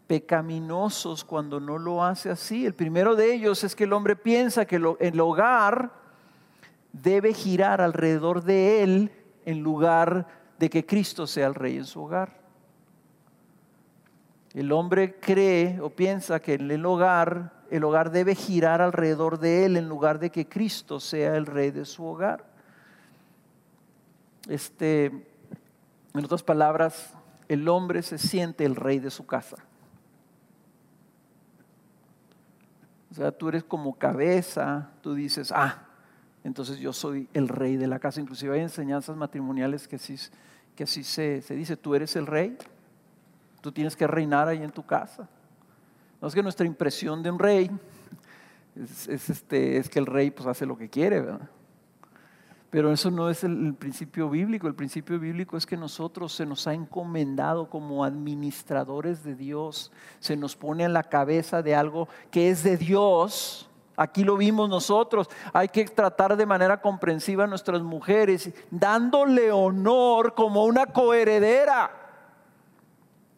[0.07, 2.65] pecaminosos cuando no lo hace así.
[2.65, 5.91] El primero de ellos es que el hombre piensa que el hogar
[6.91, 9.11] debe girar alrededor de él
[9.45, 10.27] en lugar
[10.59, 12.43] de que Cristo sea el rey en su hogar.
[14.53, 19.65] El hombre cree o piensa que en el hogar, el hogar debe girar alrededor de
[19.65, 22.45] él en lugar de que Cristo sea el rey de su hogar.
[24.47, 27.15] Este, en otras palabras,
[27.47, 29.57] el hombre se siente el rey de su casa.
[33.09, 35.87] O sea, tú eres como cabeza, tú dices, ah,
[36.43, 38.21] entonces yo soy el rey de la casa.
[38.21, 40.15] Inclusive hay enseñanzas matrimoniales que así,
[40.75, 42.55] que se, se dice, tú eres el rey,
[43.61, 45.27] tú tienes que reinar ahí en tu casa.
[46.23, 47.69] No es que nuestra impresión de un rey
[48.81, 51.49] es, este, es que el rey pues hace lo que quiere, ¿verdad?
[52.69, 54.69] Pero eso no es el, principio bíblico.
[54.69, 59.91] El principio bíblico es que nosotros se nos ha encomendado como administradores de Dios.
[60.21, 63.69] Se nos pone en la cabeza de algo que es de Dios.
[63.97, 65.29] Aquí lo vimos nosotros.
[65.51, 71.91] Hay que tratar de manera comprensiva a nuestras mujeres, dándole honor como una coheredera.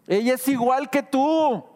[0.06, 1.75] Ella es igual que tú.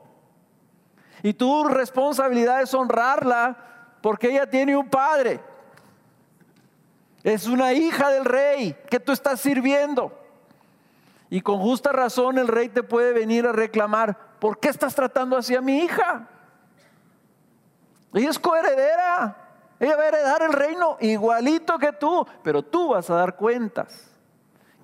[1.23, 3.57] Y tu responsabilidad es honrarla
[4.01, 5.41] porque ella tiene un padre.
[7.23, 10.17] Es una hija del rey que tú estás sirviendo.
[11.29, 15.37] Y con justa razón el rey te puede venir a reclamar, ¿por qué estás tratando
[15.37, 16.27] así a mi hija?
[18.13, 19.45] Ella es coheredera.
[19.79, 24.09] Ella va a heredar el reino igualito que tú, pero tú vas a dar cuentas.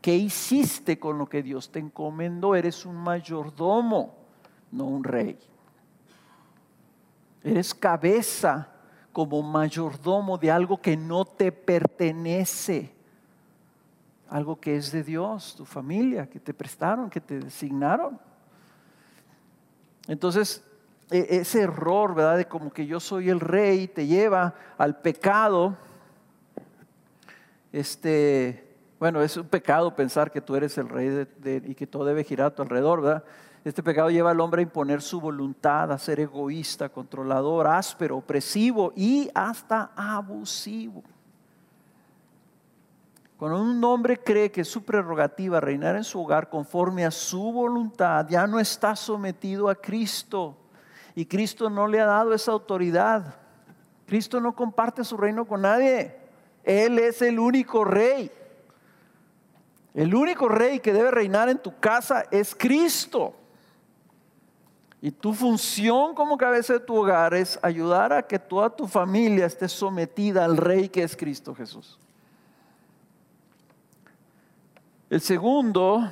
[0.01, 2.55] ¿Qué hiciste con lo que Dios te encomendó?
[2.55, 4.15] Eres un mayordomo,
[4.71, 5.37] no un rey.
[7.45, 8.67] Eres cabeza
[9.13, 12.91] como mayordomo de algo que no te pertenece,
[14.27, 18.19] algo que es de Dios, tu familia, que te prestaron, que te designaron.
[20.07, 20.63] Entonces,
[21.11, 22.37] e, ese error, ¿verdad?
[22.37, 25.77] De como que yo soy el rey, te lleva al pecado.
[27.71, 31.27] Este, bueno, es un pecado pensar que tú eres el rey
[31.63, 33.23] y que todo debe girar a tu alrededor, ¿verdad?
[33.65, 38.93] Este pecado lleva al hombre a imponer su voluntad, a ser egoísta, controlador, áspero, opresivo
[38.95, 41.01] y hasta abusivo.
[43.37, 48.27] Cuando un hombre cree que su prerrogativa reinar en su hogar conforme a su voluntad,
[48.29, 50.55] ya no está sometido a Cristo.
[51.15, 53.35] Y Cristo no le ha dado esa autoridad.
[54.05, 56.15] Cristo no comparte su reino con nadie.
[56.63, 58.31] Él es el único rey.
[59.95, 63.33] El único rey que debe reinar en tu casa es Cristo.
[65.05, 69.45] Y tu función como cabeza de tu hogar es ayudar a que toda tu familia
[69.45, 71.99] esté sometida al Rey que es Cristo Jesús.
[75.11, 76.09] El segundo,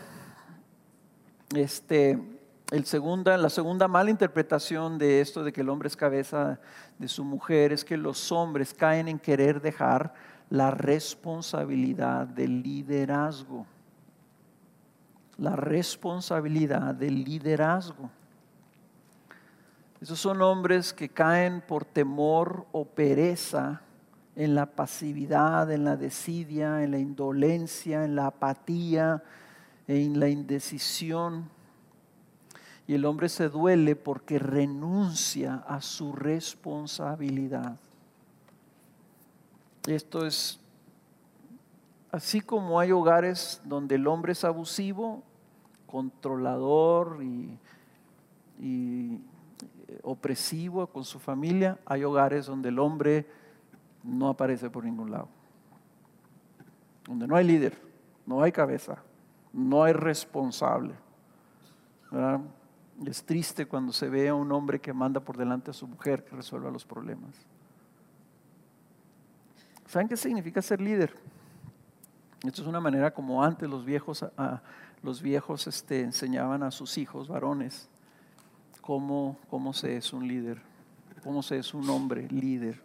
[1.55, 2.21] este,
[2.69, 6.59] el segunda, la segunda mala interpretación de esto de que el hombre es cabeza
[6.99, 10.13] de su mujer es que los hombres caen en querer dejar
[10.51, 13.65] la responsabilidad del liderazgo.
[15.37, 18.11] La responsabilidad del liderazgo.
[20.03, 23.83] Esos son hombres que caen por temor o pereza
[24.35, 29.23] en la pasividad, en la desidia, en la indolencia, en la apatía,
[29.87, 31.49] en la indecisión.
[32.85, 37.77] Y el hombre se duele porque renuncia a su responsabilidad.
[39.87, 40.59] Esto es
[42.11, 45.23] así como hay hogares donde el hombre es abusivo,
[45.87, 47.57] controlador y,
[48.59, 49.21] y
[50.01, 53.27] opresivo con su familia, hay hogares donde el hombre
[54.03, 55.27] no aparece por ningún lado.
[57.05, 57.79] Donde no hay líder,
[58.25, 58.97] no hay cabeza,
[59.51, 60.95] no hay responsable.
[63.05, 66.23] Es triste cuando se ve a un hombre que manda por delante a su mujer
[66.23, 67.35] que resuelva los problemas.
[69.85, 71.13] ¿Saben qué significa ser líder?
[72.43, 74.25] Esto es una manera como antes los viejos,
[75.01, 77.89] los viejos este, enseñaban a sus hijos varones
[78.83, 80.61] cómo, cómo se es un líder,
[81.23, 82.81] cómo se es un hombre líder.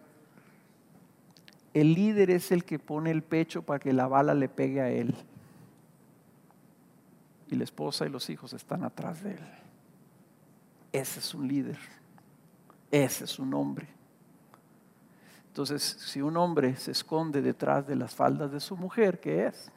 [1.75, 4.89] El líder es el que pone el pecho para que la bala le pegue a
[4.91, 5.15] él.
[7.51, 9.49] Y la esposa y los hijos están atrás de él.
[10.93, 11.79] Ese es un líder.
[12.91, 13.89] Ese es un hombre.
[15.49, 19.73] Entonces, si un hombre se esconde detrás de las faldas de su mujer, ¿qué es?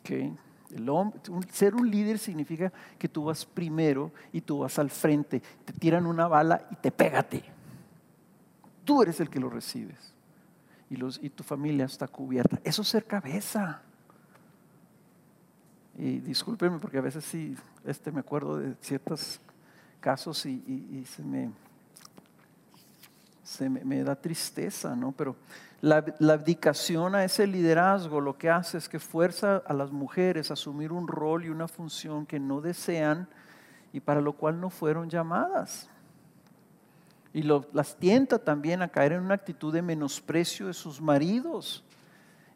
[0.00, 0.36] Okay
[1.50, 5.42] ser un líder significa que tú vas primero y tú vas al frente.
[5.64, 7.44] Te tiran una bala y te pégate.
[8.84, 10.12] Tú eres el que lo recibes.
[10.90, 12.60] Y, tu familia está cubierta.
[12.64, 13.80] Eso es ser cabeza.
[15.96, 19.40] Y discúlpenme porque a veces sí, este me acuerdo de ciertos
[20.00, 21.50] casos y, se me
[23.42, 25.12] se me, da tristeza, ¿no?
[25.12, 25.36] Pero
[25.82, 30.50] la, la, abdicación a ese liderazgo lo que hace es que fuerza a las mujeres
[30.50, 33.28] a asumir un rol y una función que no desean
[33.92, 35.90] y para lo cual no fueron llamadas.
[37.34, 41.82] Y las tienta también a caer en una actitud de menosprecio de sus maridos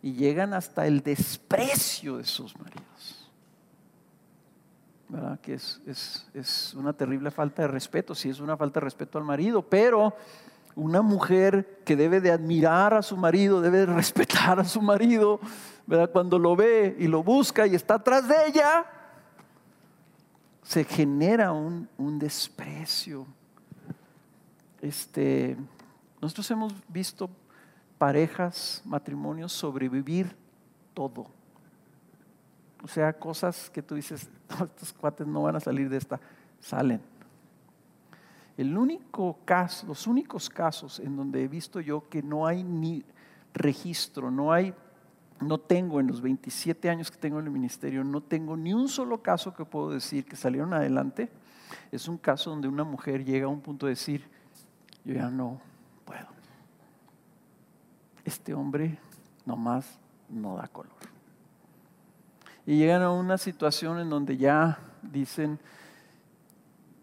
[0.02, 3.30] y llegan hasta el desprecio de sus maridos.
[5.08, 5.40] ¿Verdad?
[5.40, 9.18] Que es, es, es una terrible falta de respeto, sí es una falta de respeto
[9.18, 10.14] al marido, pero
[10.76, 15.40] una mujer que debe de admirar a su marido, debe de respetar a su marido,
[15.86, 16.10] ¿verdad?
[16.12, 18.84] cuando lo ve y lo busca y está atrás de ella,
[20.62, 23.26] se genera un, desprecio.
[24.82, 25.56] Este,
[26.20, 27.30] nosotros hemos visto
[27.98, 30.36] parejas, matrimonios sobrevivir
[30.92, 31.26] todo.
[32.82, 36.20] O sea, cosas que tú dices, estos cuates no van a salir de esta,
[36.60, 37.00] salen.
[38.56, 43.04] El único caso, los únicos casos en donde he visto yo que no hay ni
[43.52, 44.72] registro, no hay,
[45.40, 48.88] no tengo en los 27 años que tengo en el ministerio, no tengo ni un
[48.88, 51.28] solo caso que puedo decir que salieron adelante.
[51.92, 54.26] Es un caso donde una mujer llega a un punto de decir,
[55.04, 55.60] yo ya no
[56.06, 56.26] puedo.
[58.24, 58.98] Este hombre
[59.44, 59.98] nomás
[60.30, 60.92] no da color.
[62.64, 65.58] Y llegan a una situación en donde ya dicen,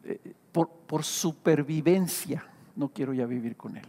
[0.04, 2.46] eh, por, supervivencia,
[2.76, 3.86] no quiero ya vivir con él.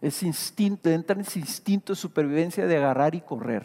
[0.00, 3.62] Es instinto, entra en ese instinto de supervivencia de agarrar y correr.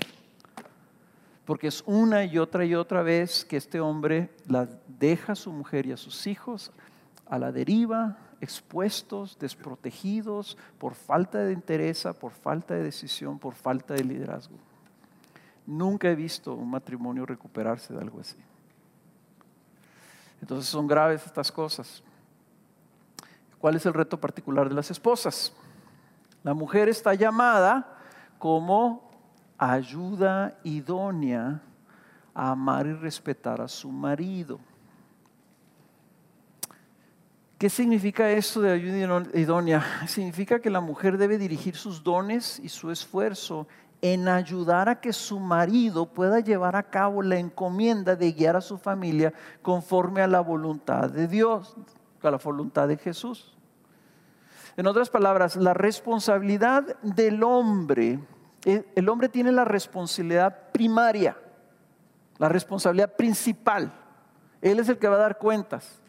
[1.45, 4.29] Porque es una y otra y otra vez que este hombre
[4.87, 6.71] deja a su mujer y a sus hijos
[7.27, 13.93] a la deriva, expuestos, desprotegidos, por falta de interés, por falta de decisión, por falta
[13.93, 14.55] de liderazgo.
[15.67, 18.37] Nunca he visto un matrimonio recuperarse de algo así.
[20.41, 22.03] Entonces son graves estas cosas.
[23.59, 25.53] ¿Cuál es el reto particular de las esposas?
[26.43, 27.97] La mujer está llamada
[28.37, 29.09] como
[29.57, 31.61] ayuda idónea
[32.33, 34.59] a amar y respetar a su marido.
[37.57, 40.07] ¿Qué significa esto de ayuda idónea?
[40.07, 43.67] Significa que la mujer debe dirigir sus dones y su esfuerzo
[44.01, 48.61] en ayudar a que su marido pueda llevar a cabo la encomienda de guiar a
[48.61, 51.75] su familia conforme a la voluntad de Dios,
[52.21, 53.57] a la voluntad de Jesús.
[54.77, 58.19] En otras palabras, la responsabilidad del hombre,
[58.63, 61.37] eh, el hombre tiene la responsabilidad primaria,
[62.37, 63.91] la responsabilidad principal.
[64.61, 65.99] Él es el que va a dar cuentas.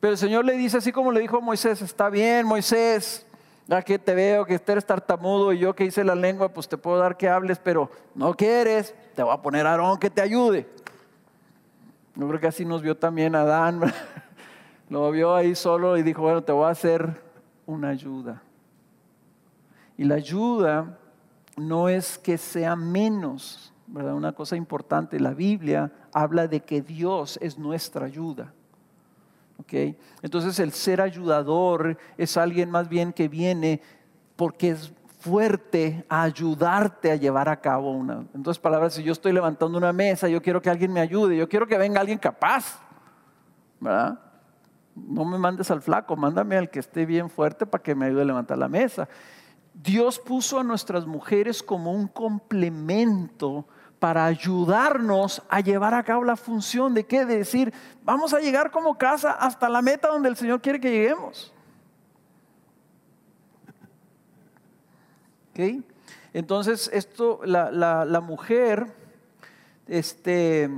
[0.00, 3.26] Pero el Señor le dice, así como le dijo a Moisés, está bien, Moisés,
[3.68, 6.78] ya que te veo que eres tartamudo y yo que hice la lengua, pues te
[6.78, 10.22] puedo dar que hables, pero no quieres, te voy a poner a Aarón que te
[10.22, 10.66] ayude.
[12.16, 13.80] Yo creo que así nos vio también Adán.
[14.88, 17.20] Lo vio ahí solo y dijo, bueno, te voy a hacer
[17.66, 18.42] una ayuda.
[19.98, 20.98] Y la ayuda
[21.58, 24.14] no es que sea menos, ¿verdad?
[24.14, 28.54] Una cosa importante, la Biblia habla de que Dios es nuestra ayuda.
[30.22, 33.80] Entonces el ser ayudador es alguien más bien que viene
[34.36, 38.24] porque es fuerte a ayudarte a llevar a cabo una.
[38.34, 41.48] Entonces, palabras, si yo estoy levantando una mesa, yo quiero que alguien me ayude, yo
[41.48, 42.80] quiero que venga alguien capaz,
[43.80, 44.20] ¿verdad?
[44.94, 48.22] No me mandes al flaco, mándame al que esté bien fuerte para que me ayude
[48.22, 49.08] a levantar la mesa.
[49.74, 53.66] Dios puso a nuestras mujeres como un complemento
[53.98, 57.24] para ayudarnos a llevar a cabo la función de qué?
[57.24, 57.72] De decir,
[58.04, 61.52] vamos a llegar como casa hasta la meta donde el Señor quiere que lleguemos.
[65.50, 65.84] ¿Ok?
[66.32, 68.86] Entonces, esto, la, mujer,
[69.88, 70.70] este,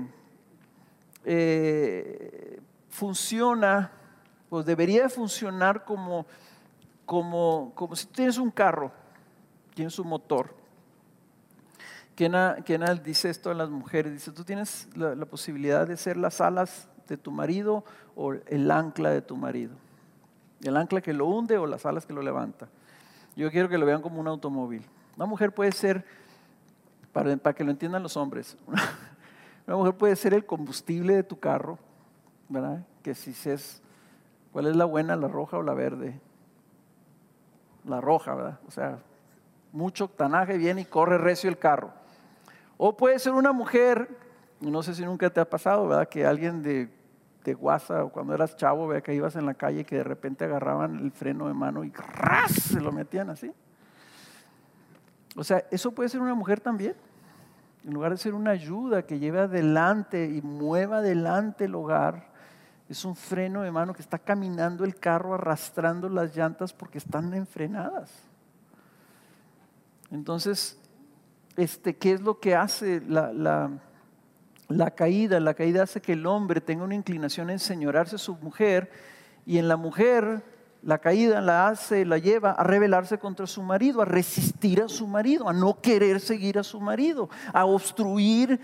[1.24, 3.92] eh, funciona,
[4.48, 6.24] pues debería funcionar como,
[7.04, 8.90] como, como si tienes un carro,
[9.74, 10.59] tienes un motor
[12.20, 16.86] Kenal dice esto a las mujeres, dice, tú tienes la, posibilidad de ser las alas
[17.08, 17.82] de tu marido
[18.14, 19.72] o el ancla de tu marido.
[20.62, 22.68] El ancla que lo hunde o las alas que lo levanta.
[23.36, 24.84] Yo quiero que lo vean como un automóvil.
[25.16, 26.04] Una mujer puede ser,
[27.10, 28.54] para, para que lo entiendan los hombres,
[29.66, 31.78] una mujer puede ser el combustible de tu carro,
[32.50, 32.84] ¿verdad?
[33.02, 33.80] Que si es,
[34.52, 36.20] ¿cuál es la buena, la roja o la verde?
[37.86, 38.60] La roja, ¿verdad?
[38.68, 38.98] O sea,
[39.72, 41.99] mucho octanaje viene y corre recio el carro.
[42.82, 44.08] O puede ser una mujer,
[44.58, 46.08] no sé si nunca te ha pasado, ¿verdad?
[46.08, 46.88] Que alguien de,
[47.44, 50.02] de guasa o cuando eras chavo, vea que ibas en la calle y que de
[50.02, 52.52] repente agarraban el freno de mano y ¡ras!
[52.52, 53.52] se lo metían así.
[55.36, 56.94] O sea, eso puede ser una mujer también.
[57.84, 62.30] En lugar de ser una ayuda que lleve adelante y mueva adelante el hogar,
[62.88, 67.34] Es un freno de mano que está caminando el carro arrastrando las llantas porque están
[67.34, 68.10] enfrenadas.
[70.10, 70.79] Entonces,
[71.56, 73.70] este, ¿qué es lo que hace la,
[74.94, 75.40] caída?
[75.40, 78.90] La caída hace que el hombre tenga una inclinación a enseñorarse a su mujer
[79.46, 80.42] y en la mujer
[80.82, 85.06] la caída la hace, la lleva a rebelarse contra su marido, a resistir a su
[85.06, 88.60] marido, a no querer seguir a su marido, a obstruir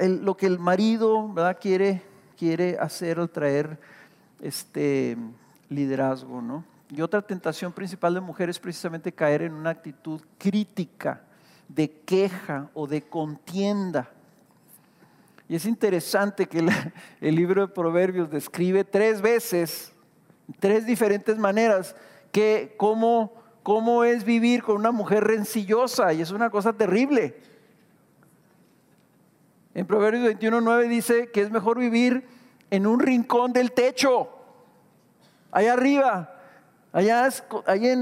[0.00, 2.02] lo que el marido quiere
[2.36, 3.78] quiere hacer al traer
[4.40, 5.16] este
[5.68, 6.64] liderazgo, ¿no?
[6.90, 11.20] Y otra tentación principal de mujer es precisamente caer en una actitud crítica,
[11.68, 14.10] de queja o de contienda.
[15.48, 16.58] Y es interesante que
[17.20, 19.92] el, libro de Proverbios describe tres veces,
[20.58, 21.94] tres diferentes maneras,
[22.32, 27.36] que cómo, cómo es vivir con una mujer rencillosa, y es una cosa terrible.
[29.74, 32.26] En Proverbios 21.9 dice que es mejor vivir
[32.70, 34.28] en un rincón del techo,
[35.52, 36.34] allá arriba,
[36.92, 37.28] allá,
[37.66, 37.92] allá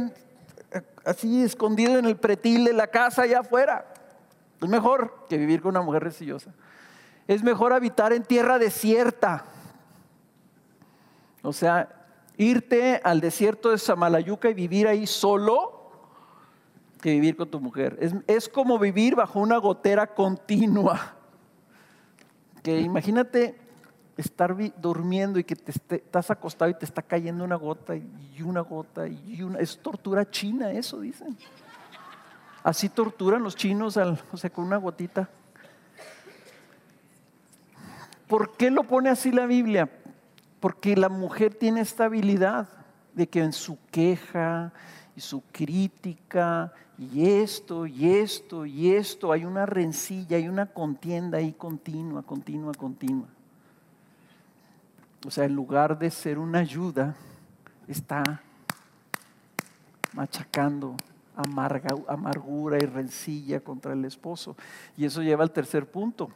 [1.05, 3.92] así escondido en el pretil de la casa, allá afuera.
[4.61, 6.52] Es mejor que vivir con una mujer resillosa.
[7.26, 9.44] Es mejor habitar en tierra desierta.
[11.42, 11.88] O sea,
[12.36, 15.90] irte al desierto de Samalayuca y vivir ahí solo
[17.00, 17.98] que vivir con tu mujer.
[18.00, 21.14] Es, es como vivir bajo una gotera continua
[22.64, 23.61] que imagínate
[24.16, 28.60] estar durmiendo y que te estás acostado y te está cayendo una gota y una
[28.60, 29.58] gota y una...
[29.58, 31.36] Es tortura china eso, dicen.
[32.62, 35.28] Así torturan los chinos al, o sea, con una gotita.
[38.26, 39.90] ¿Por qué lo pone así la Biblia?
[40.60, 42.68] Porque la mujer tiene esta habilidad
[43.12, 44.72] de que en su queja
[45.14, 51.38] y su crítica y esto, y esto, y esto, hay una rencilla, hay una contienda
[51.38, 53.28] ahí continua, continua, continua.
[55.26, 57.14] O sea, en lugar de ser una ayuda,
[57.88, 58.42] está
[60.12, 60.96] machacando
[61.34, 64.56] amarga, amargura y rencilla contra el esposo.
[64.96, 66.30] Y eso lleva al tercer punto,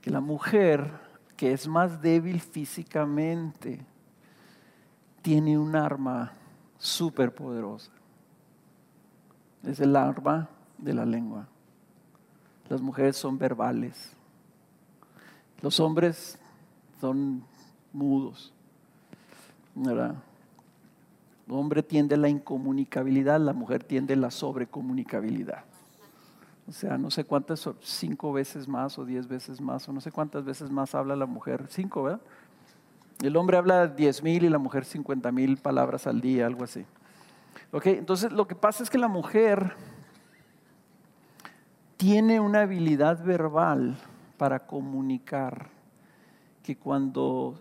[0.00, 0.90] que la mujer
[1.36, 3.84] que es más débil físicamente
[5.22, 6.32] tiene un arma
[6.78, 7.90] súper poderosa
[9.66, 10.48] es el arma
[10.78, 11.48] de la lengua.
[12.68, 14.12] Las mujeres son verbales.
[15.60, 16.38] Los hombres
[17.00, 17.44] son
[17.96, 18.52] mudos.
[19.74, 20.14] El
[21.48, 25.64] hombre tiende la incomunicabilidad, la mujer tiende la sobrecomunicabilidad.
[26.68, 30.10] O sea, no sé cuántas, cinco veces más o diez veces más, o no sé
[30.10, 31.66] cuántas veces más habla la mujer.
[31.68, 32.20] Cinco, ¿verdad?
[33.22, 36.84] El hombre habla diez mil y la mujer cincuenta mil palabras al día, algo así.
[37.72, 39.74] Entonces lo que pasa es que la mujer
[41.96, 43.96] tiene una habilidad verbal
[44.36, 45.68] para comunicar
[46.62, 47.60] que cuando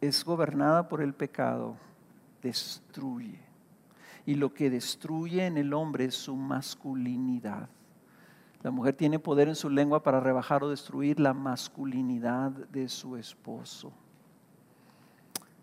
[0.00, 1.76] es gobernada por el pecado,
[2.42, 3.40] destruye.
[4.26, 7.68] Y lo que destruye en el hombre es su masculinidad.
[8.62, 13.16] La mujer tiene poder en su lengua para rebajar o destruir la masculinidad de su
[13.16, 13.92] esposo.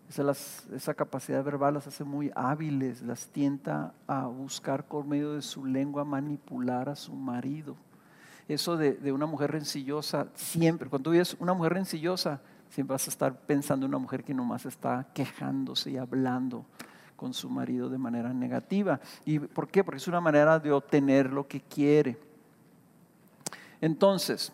[0.10, 5.66] Esa, capacidad verbal las hace muy hábiles, las tienta a buscar por medio de su
[5.66, 7.76] lengua manipular a su marido.
[8.48, 12.40] Eso de, una mujer rencillosa, siempre, cuando tú ves una mujer rencillosa,
[12.70, 16.66] siempre vas a estar pensando en una mujer que nomás está quejándose y hablando
[17.16, 19.00] con su marido de manera negativa.
[19.26, 19.84] ¿Y por qué?
[19.84, 22.18] Porque es una manera de obtener lo que quiere.
[23.82, 24.52] Entonces,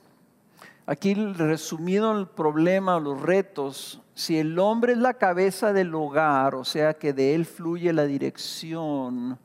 [0.86, 6.66] Aquí resumido el problema, los retos, si el hombre es la cabeza del hogar, o
[6.66, 9.40] sea que de él fluye la dirección,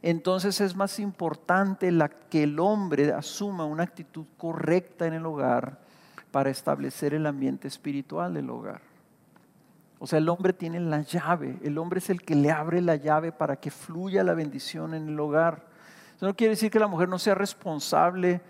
[0.00, 5.80] entonces es más importante la, que el hombre asuma una actitud correcta en el hogar
[6.36, 8.82] para establecer el ambiente espiritual del hogar.
[9.98, 12.96] O sea, el hombre tiene la llave, el hombre es el que le abre la
[12.96, 15.64] llave para que fluya la bendición en el hogar.
[16.14, 18.42] Eso no quiere decir que la mujer no sea responsable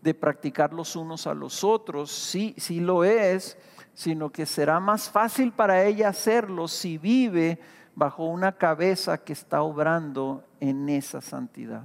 [0.00, 3.58] de practicar los unos a los otros, sí, sí lo es,
[3.92, 7.60] sino que será más fácil para ella hacerlo si vive
[7.94, 11.84] bajo una cabeza que está obrando en esa santidad.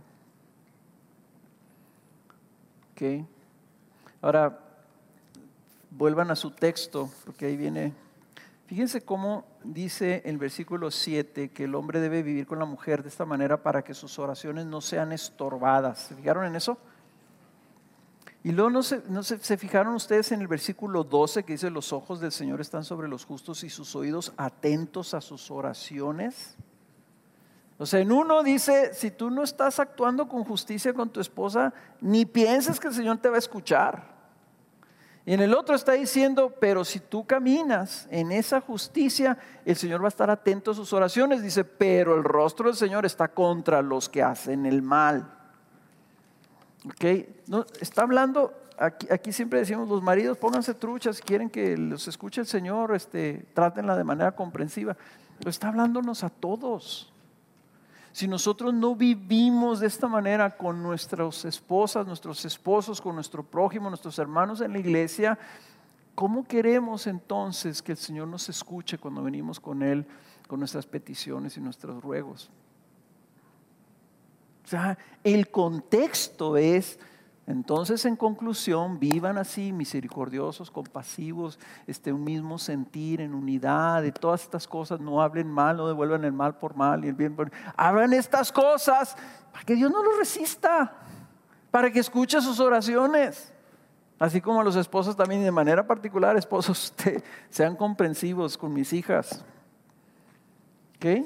[2.94, 3.28] ¿Ok?
[4.22, 4.69] Ahora,
[6.00, 7.94] vuelvan a su texto, porque ahí viene.
[8.68, 13.10] Fíjense cómo dice el versículo 7 que el hombre debe vivir con la mujer de
[13.10, 16.00] esta manera para que sus oraciones no sean estorbadas.
[16.00, 16.78] ¿Se fijaron en eso?
[18.46, 21.92] Y luego no, se, no se, fijaron ustedes en el versículo 12 que dice, los
[21.92, 26.56] ojos del Señor están sobre los justos y sus oídos atentos a sus oraciones.
[27.78, 31.74] O sea, en uno dice, si tú no estás actuando con justicia con tu esposa,
[32.00, 34.19] ni pienses que el Señor te va a escuchar.
[35.26, 40.02] Y en el otro está diciendo, pero si tú caminas en esa justicia, el Señor
[40.02, 41.44] va a estar atento a sus oraciones.
[41.44, 45.32] Dice, pero el rostro del Señor está contra los que hacen el mal.
[46.86, 47.28] ¿Ok?
[47.48, 52.42] No, está hablando, aquí, aquí, siempre decimos, los maridos pónganse truchas, quieren que los escuche
[52.42, 54.96] el Señor, este, trátenla de manera comprensiva.
[55.38, 57.14] Pero está hablándonos a todos.
[58.20, 63.88] Si nosotros no vivimos de esta manera con nuestras esposas, nuestros esposos, con nuestro prójimo,
[63.88, 65.40] nuestros hermanos en la iglesia,
[66.16, 70.06] ¿cómo queremos entonces que el Señor nos escuche cuando venimos con Él,
[70.50, 72.50] con nuestras peticiones y nuestros ruegos?
[74.66, 77.00] O sea, el contexto es
[77.50, 84.44] entonces, en conclusión, vivan así, misericordiosos, compasivos, este, un mismo sentir, en unidad, de todas
[84.44, 87.52] estas cosas, no hablen mal, no devuelvan el mal por mal y el bien por
[87.76, 89.18] Hablan estas cosas
[89.52, 90.94] para que Dios no los resista,
[91.72, 93.52] para que escuche sus oraciones.
[94.20, 96.94] Así como los esposos también, de manera particular, esposos,
[97.50, 99.44] sean comprensivos con mis hijas.
[100.98, 101.26] ¿Ok?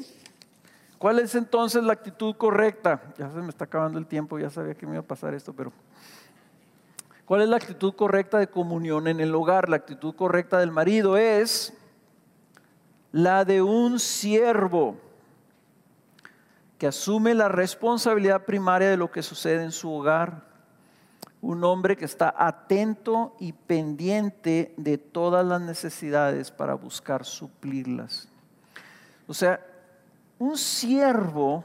[1.04, 3.02] ¿Cuál es entonces la actitud correcta?
[3.18, 5.52] Ya se me está acabando el tiempo, ya sabía que me iba a pasar esto,
[5.52, 5.74] pero
[7.26, 9.68] ¿cuál es la actitud correcta de comunión en el hogar?
[9.68, 11.74] La actitud correcta del marido es
[13.12, 14.96] la de un siervo
[16.78, 20.46] que asume la responsabilidad primaria de lo que sucede en su hogar.
[21.42, 28.30] Un hombre que está atento y pendiente de todas las necesidades para buscar suplirlas.
[29.28, 29.60] O sea,
[30.44, 31.64] un siervo,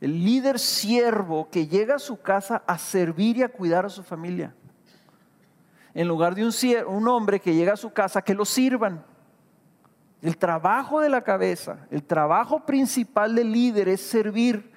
[0.00, 4.04] el líder siervo que llega a su casa a servir y a cuidar a su
[4.04, 4.54] familia.
[5.92, 6.52] En lugar de un,
[6.86, 9.04] un hombre que llega a su casa que lo sirvan.
[10.22, 14.72] El trabajo de la cabeza, el trabajo principal del líder es servir.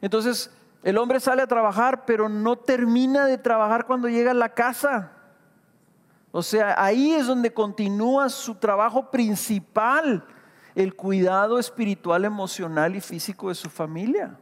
[0.00, 0.50] Entonces,
[0.82, 5.12] el hombre sale a trabajar, pero no termina de trabajar cuando llega a la casa.
[6.32, 10.24] O sea, ahí es donde continúa su trabajo principal
[10.82, 14.38] el cuidado espiritual, emocional y físico de su familia.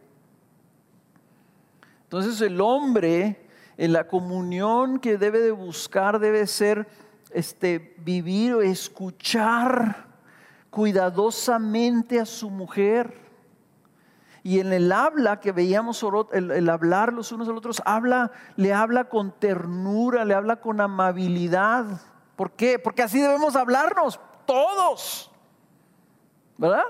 [2.05, 6.89] Entonces el hombre en la comunión que debe de buscar debe ser
[7.31, 10.07] este, vivir o escuchar
[10.71, 13.27] cuidadosamente a su mujer.
[14.45, 18.31] Y en el habla que veíamos, el, el, hablar los unos a los otros, habla,
[18.55, 22.01] le habla con ternura, le habla con amabilidad.
[22.37, 22.79] ¿Por qué?
[22.79, 25.28] Porque así debemos hablarnos todos.
[26.59, 26.83] ¿Verdad?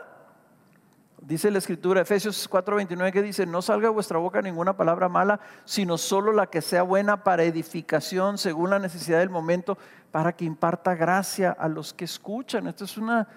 [1.21, 5.41] Dice la escritura, Efesios 4:29, que dice, no salga de vuestra boca ninguna palabra mala,
[5.67, 9.77] sino solo la que sea buena para edificación, según la necesidad del momento,
[10.11, 12.67] para que imparta gracia a los que escuchan.
[12.67, 13.29] Esto es, una,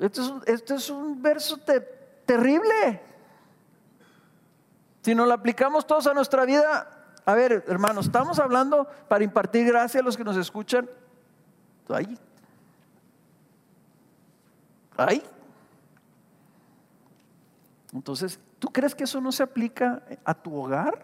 [0.00, 1.58] esto es, un verso
[2.26, 3.02] terrible.
[5.02, 6.90] Si nos lo aplicamos todos a nuestra vida,
[7.24, 10.90] a ver, hermanos, estamos hablando para impartir gracia a los que nos escuchan.
[11.88, 12.18] Ahí.
[14.96, 15.22] Ahí.
[17.98, 21.02] Entonces, ¿tú crees que eso no se aplica a tu hogar?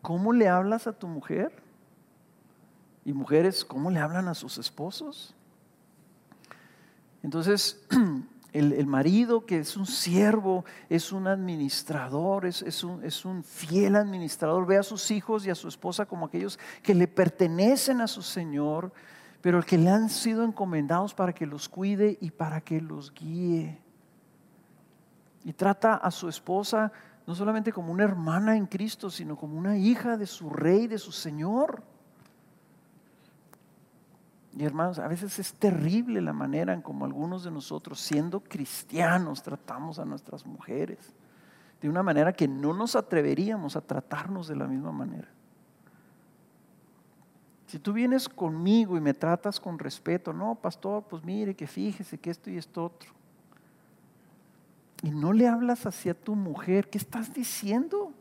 [0.00, 1.60] ¿Cómo le hablas a tu mujer?
[3.04, 5.34] Y mujeres, ¿cómo le hablan a sus esposos?
[7.24, 7.84] Entonces,
[8.52, 14.64] el, marido que es un siervo, es un administrador, es, un, es un fiel administrador,
[14.64, 18.22] ve a sus hijos y a su esposa como aquellos que le pertenecen a su
[18.22, 18.92] Señor,
[19.40, 23.82] pero que le han sido encomendados para que los cuide y para que los guíe.
[25.44, 26.92] Y trata a su esposa
[27.26, 30.98] no solamente como una hermana en Cristo, sino como una hija de su rey, de
[30.98, 31.82] su Señor.
[34.54, 39.42] Y hermanos, a veces es terrible la manera en como algunos de nosotros, siendo cristianos,
[39.42, 41.14] tratamos a nuestras mujeres.
[41.80, 45.28] De una manera que no nos atreveríamos a tratarnos de la misma manera.
[47.66, 52.18] Si tú vienes conmigo y me tratas con respeto, no, pastor, pues mire que fíjese
[52.18, 53.21] que esto y esto otro
[55.02, 58.12] y no le hablas hacia tu mujer, ¿qué estás diciendo?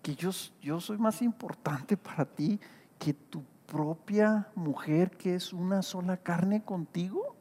[0.00, 0.32] Que yo,
[0.80, 2.60] soy más importante para ti
[2.98, 7.34] que tu propia mujer que es una sola carne contigo.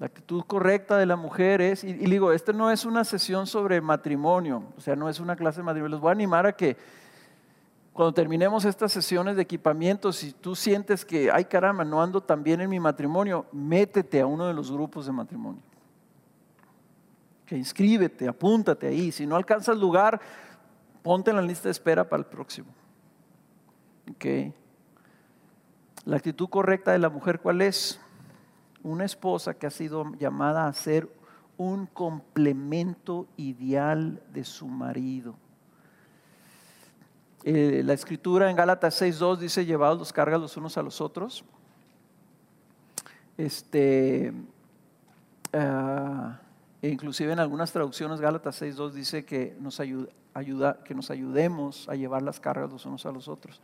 [0.00, 3.80] La actitud correcta de la mujer es, y, digo, esta no es una sesión sobre
[3.80, 5.96] matrimonio, o sea, no es una clase de matrimonio.
[5.96, 6.76] Les voy a animar a que
[7.96, 12.42] cuando terminemos estas sesiones de equipamiento, si tú sientes que, ay caramba, no ando tan
[12.42, 15.62] bien en mi matrimonio, métete a uno de los grupos de matrimonio.
[17.46, 19.10] Que inscríbete, apúntate ahí.
[19.10, 20.20] Si no alcanzas lugar,
[21.02, 22.68] ponte en la lista de espera para el próximo.
[24.16, 24.52] Okay.
[26.04, 27.98] La actitud correcta de la mujer, ¿cuál es?
[28.82, 31.08] Una esposa que ha sido llamada a ser
[31.56, 35.34] un complemento ideal de su marido
[37.48, 41.44] Eh, la escritura en Gálatas 6.2 dice, llevados los cargas los unos a los otros.
[43.38, 44.32] Este,
[45.52, 46.40] ah,
[46.82, 51.94] e inclusive en algunas traducciones Gálatas 6.2 dice que nos, ayuda, que nos ayudemos a
[51.94, 53.60] llevar las cargas los unos a los otros.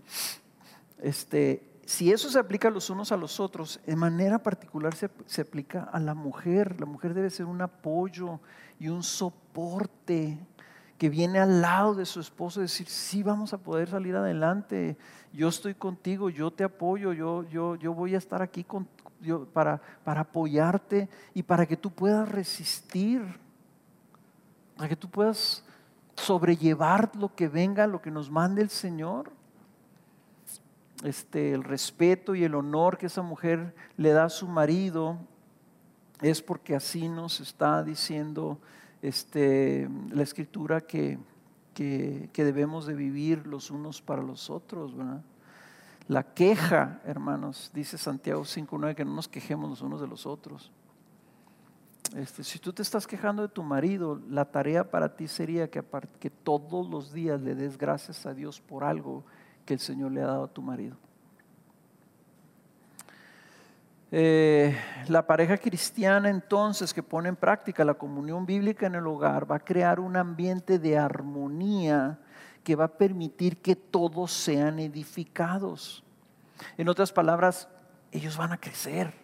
[1.01, 5.41] Este, si eso se aplica los unos a los otros, de manera particular se, se,
[5.41, 6.78] aplica a la mujer.
[6.78, 8.39] La mujer debe ser un apoyo
[8.78, 10.39] y un soporte
[11.03, 14.96] que viene al lado de su esposo y decir, sí, vamos a poder salir adelante,
[15.32, 18.86] yo estoy contigo, yo te apoyo, yo, yo, yo voy a estar aquí con,
[19.53, 23.20] para, para apoyarte y para que tú puedas resistir,
[24.76, 25.64] para que tú puedas
[26.14, 29.32] sobrellevar lo que venga, lo que nos mande el Señor.
[31.03, 35.18] Este, el respeto y el honor que esa mujer le da a su marido
[36.20, 38.61] es porque así nos está diciendo
[39.03, 41.18] este, la escritura que,
[41.74, 44.94] que, debemos de vivir los unos para los otros.
[46.09, 50.70] La queja, hermanos, dice Santiago 5.9, que no nos quejemos los unos de los otros.
[52.16, 55.82] Este, si tú te estás quejando de tu marido, la tarea para ti sería que,
[56.20, 59.24] que todos los días le des gracias a Dios por algo
[59.64, 60.96] que el Señor le ha dado a tu marido.
[64.14, 64.76] Eh,
[65.08, 69.56] la pareja cristiana entonces que pone en práctica la comunión bíblica en el hogar va
[69.56, 72.18] a crear un ambiente de armonía
[72.62, 76.04] que va a permitir que todos sean edificados.
[76.76, 77.68] En otras palabras,
[78.12, 79.14] ellos van a crecer,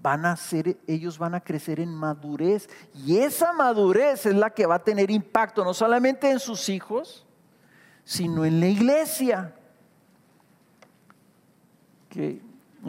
[0.00, 4.66] van a ser, ellos van a crecer en madurez y esa madurez es la que
[4.66, 7.26] va a tener impacto no solamente en sus hijos,
[8.04, 9.52] sino en la iglesia.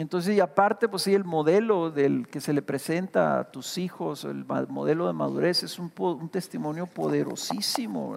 [0.02, 4.24] Entonces, y aparte, pues sí, el modelo del que se le presenta a tus hijos,
[4.24, 5.90] el modelo de madurez, es un,
[6.30, 8.16] testimonio poderosísimo.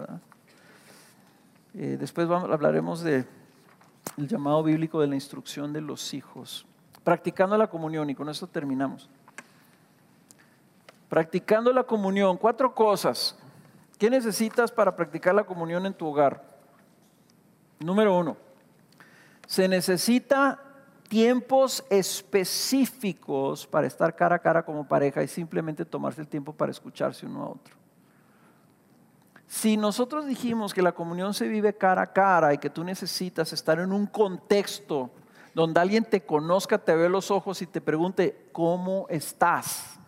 [1.74, 3.26] Eh, después hablaremos del
[4.16, 6.68] llamado bíblico de la instrucción de los hijos.
[7.04, 9.10] Practicando la comunión, y con esto terminamos.
[11.10, 13.36] Practicando la comunión, cuatro cosas.
[13.98, 16.44] ¿Qué necesitas para practicar la comunión en tu hogar?
[17.80, 18.38] Número uno,
[19.48, 20.71] se necesita
[21.12, 26.72] tiempos específicos para estar cara a cara como pareja y simplemente tomarse el tiempo para
[26.72, 27.76] escucharse uno a otro.
[29.46, 33.52] Si nosotros dijimos que la comunión se vive cara a cara y que tú necesitas
[33.52, 35.12] estar en un contexto
[35.54, 40.00] donde alguien te conozca, te ve los ojos y te pregunte, ¿cómo estás?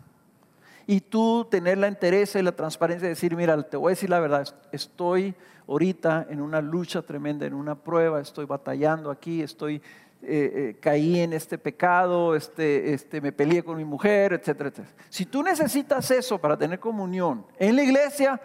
[0.88, 4.10] Y tú tener la interés y la transparencia de decir, mira, te voy a decir
[4.10, 5.36] la verdad, estoy
[5.68, 9.82] ahorita en una lucha tremenda, en una prueba, estoy batallando aquí, estoy
[10.26, 14.96] eh, eh, caí en este pecado, este, este, me peleé con mi mujer, etcétera, etcétera.
[15.10, 18.40] Si tú necesitas eso para tener comunión en la iglesia,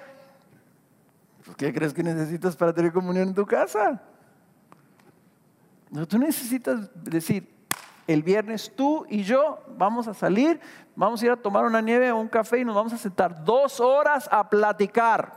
[1.45, 4.03] pues, ¿qué crees que necesitas para tener comunión en tu casa?
[5.91, 7.49] No, tú necesitas decir,
[8.09, 10.61] el viernes tú y yo vamos a salir,
[10.97, 13.45] vamos a ir a tomar una nieve o un café y nos vamos a sentar
[13.45, 15.33] dos horas a platicar,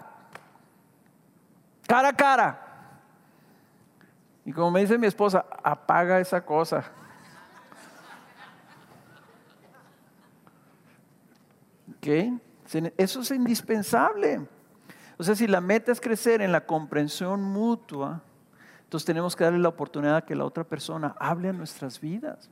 [1.86, 2.71] cara a cara.
[4.46, 6.84] Y como me dice mi esposa, apaga esa cosa.
[11.96, 12.08] ¿Ok?
[12.98, 14.42] Eso es indispensable.
[15.18, 18.22] O sea, si la meta es crecer en la comprensión mutua,
[18.84, 22.50] entonces tenemos que darle la oportunidad a que la otra persona hable a nuestras vidas.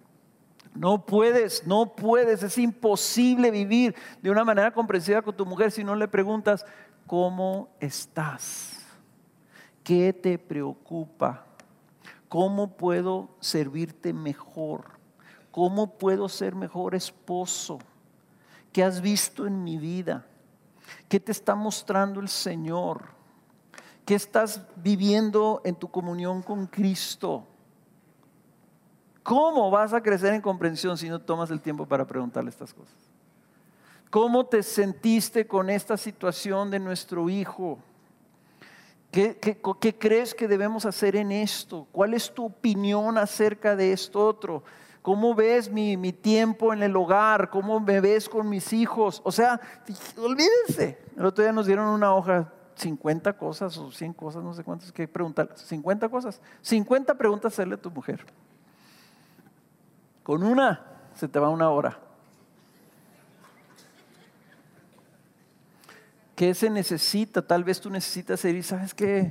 [0.76, 5.84] No puedes, no puedes, es imposible vivir de una manera comprensiva con tu mujer si
[5.84, 6.64] no le preguntas,
[7.08, 8.86] ¿cómo estás?
[9.84, 11.49] ¿Qué te preocupa?
[12.30, 15.00] ¿Cómo puedo servirte mejor?
[15.52, 17.80] ¿Cómo puedo ser mejor esposo?
[18.72, 20.26] ¿Qué has visto en mi vida?
[21.08, 23.10] ¿Qué te está mostrando el Señor?
[24.06, 27.46] ¿Qué estás viviendo en tu comunión con Cristo?
[29.24, 32.96] ¿Cómo vas a crecer en comprensión si no tomas el tiempo para preguntarle estas cosas?
[34.10, 37.80] ¿Cómo te sentiste con esta situación de nuestro hijo?
[39.12, 41.88] ¿Qué, crees que debemos hacer en esto?
[41.91, 44.64] ¿Cuál es tu opinión acerca de esto otro?
[45.01, 47.49] ¿Cómo ves mi, tiempo en el hogar?
[47.49, 49.22] ¿Cómo me ves con mis hijos?
[49.24, 49.60] O sea,
[50.18, 50.99] olvídense.
[51.18, 54.91] El otro día nos dieron una hoja, 50 cosas o 100 cosas, no sé cuántas,
[54.91, 55.49] que preguntar.
[55.55, 56.39] 50 cosas.
[56.62, 58.24] 50 preguntas hacerle a tu mujer.
[60.22, 60.86] Con una
[61.16, 61.99] se te va una hora.
[66.40, 67.46] ¿Qué se necesita?
[67.46, 69.30] Tal vez tú necesitas ir sabes qué,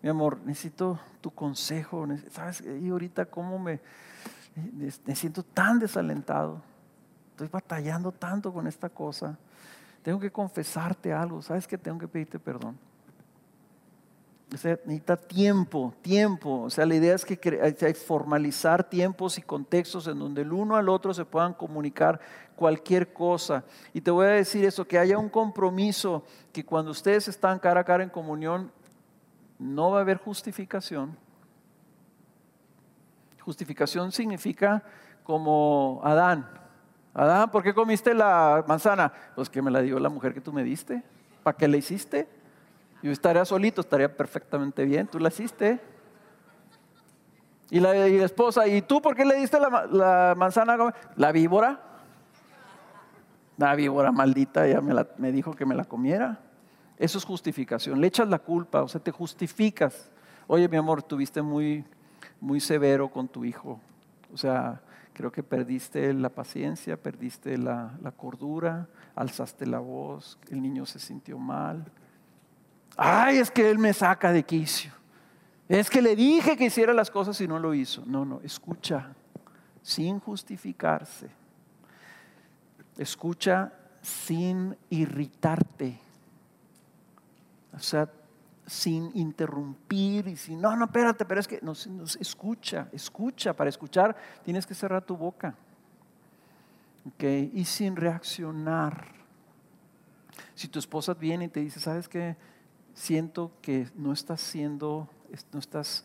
[0.00, 2.08] mi amor, necesito tu consejo.
[2.30, 2.62] ¿Sabes?
[2.62, 3.78] Y ahorita cómo me,
[5.04, 6.62] me siento tan desalentado.
[7.32, 9.36] Estoy batallando tanto con esta cosa.
[10.02, 11.42] Tengo que confesarte algo.
[11.42, 12.78] ¿Sabes que tengo que pedirte perdón?
[14.50, 16.62] Necesita tiempo, tiempo.
[16.62, 17.38] O sea, la idea es que
[17.80, 22.20] hay formalizar tiempos y contextos en donde el uno al otro se puedan comunicar
[22.56, 23.64] cualquier cosa.
[23.94, 27.80] Y te voy a decir eso, que haya un compromiso, que cuando ustedes están cara
[27.80, 28.72] a cara en comunión,
[29.58, 31.16] no va a haber justificación.
[33.40, 34.82] Justificación significa
[35.22, 36.48] como Adán.
[37.14, 39.12] Adán, ¿por qué comiste la manzana?
[39.34, 41.02] Pues que me la dio la mujer que tú me diste.
[41.42, 42.39] ¿Para qué la hiciste?
[43.02, 45.06] Yo estaría solito, estaría perfectamente bien.
[45.06, 45.80] Tú la hiciste.
[47.70, 50.76] Y la, esposa, ¿y tú por qué le diste la, manzana?
[51.16, 51.80] La víbora.
[53.56, 56.40] La víbora maldita, ya me, me dijo que me la comiera.
[56.98, 58.00] Eso es justificación.
[58.00, 60.10] Le echas la culpa, o sea, te justificas.
[60.46, 61.84] Oye, mi amor, tuviste muy,
[62.40, 63.80] muy severo con tu hijo.
[64.32, 64.80] O sea,
[65.12, 70.98] creo que perdiste la paciencia, perdiste la, la cordura, alzaste la voz, el niño se
[70.98, 71.84] sintió mal.
[73.02, 74.92] Ay, es que él me saca de quicio.
[75.70, 78.02] Es que le dije que hiciera las cosas y no lo hizo.
[78.04, 79.14] No, no, escucha,
[79.80, 81.30] sin justificarse.
[82.98, 83.72] Escucha
[84.02, 85.98] sin irritarte.
[87.72, 88.06] O sea,
[88.66, 94.14] sin interrumpir y sin, no, no, espérate, pero es que, no, escucha, escucha, para escuchar
[94.44, 95.54] tienes que cerrar tu boca.
[97.14, 99.06] Okay, y sin reaccionar.
[100.54, 102.36] Si tu esposa viene y te dice, ¿sabes qué?
[102.94, 105.08] Siento que no estás siendo,
[105.52, 106.04] no estás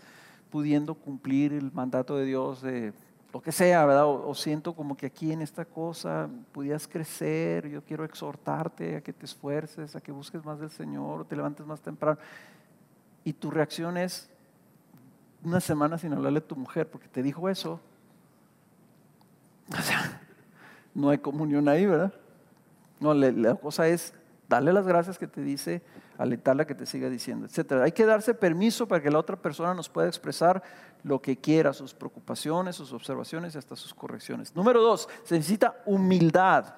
[0.49, 2.93] pudiendo cumplir el mandato de Dios de
[3.33, 4.07] lo que sea, ¿verdad?
[4.07, 9.11] O, siento como que aquí en esta cosa pudieras crecer, yo quiero exhortarte a que
[9.11, 12.17] te esfuerces, a que busques más del Señor, te levantes más temprano.
[13.25, 14.29] Y tu reacción es
[15.43, 17.81] una semana sin hablarle a tu mujer porque te dijo eso.
[19.77, 20.21] O sea,
[20.93, 22.13] no hay comunión ahí, ¿verdad?
[23.01, 24.13] No, la cosa es
[24.47, 25.81] darle las gracias que te dice,
[26.17, 27.73] alentarla que te siga diciendo, etc.
[27.83, 30.61] Hay que darse permiso para que la otra persona nos pueda expresar
[31.03, 34.55] lo que quiera, sus preocupaciones, sus observaciones y hasta sus correcciones.
[34.55, 36.73] Número dos, se necesita humildad.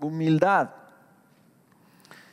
[0.00, 0.70] Humildad.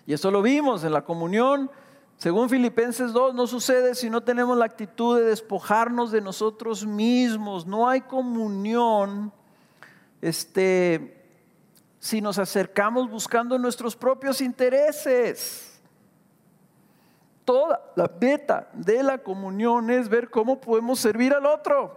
[0.06, 1.70] Y eso lo vimos en la comunión.
[2.18, 7.66] Según Filipenses 2, no sucede si no tenemos la actitud de despojarnos de nosotros mismos.
[7.66, 9.32] No hay comunión
[10.22, 11.21] este,
[12.02, 15.80] si nos acercamos buscando nuestros propios intereses.
[17.46, 21.96] Toda la meta de la comunión es ver cómo podemos servir al otro,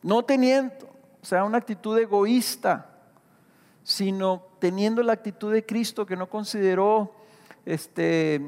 [0.00, 0.74] no teniendo,
[1.20, 2.86] o sea, una actitud egoísta,
[3.82, 7.12] sino teniendo la actitud de Cristo que no consideró
[7.66, 8.40] este,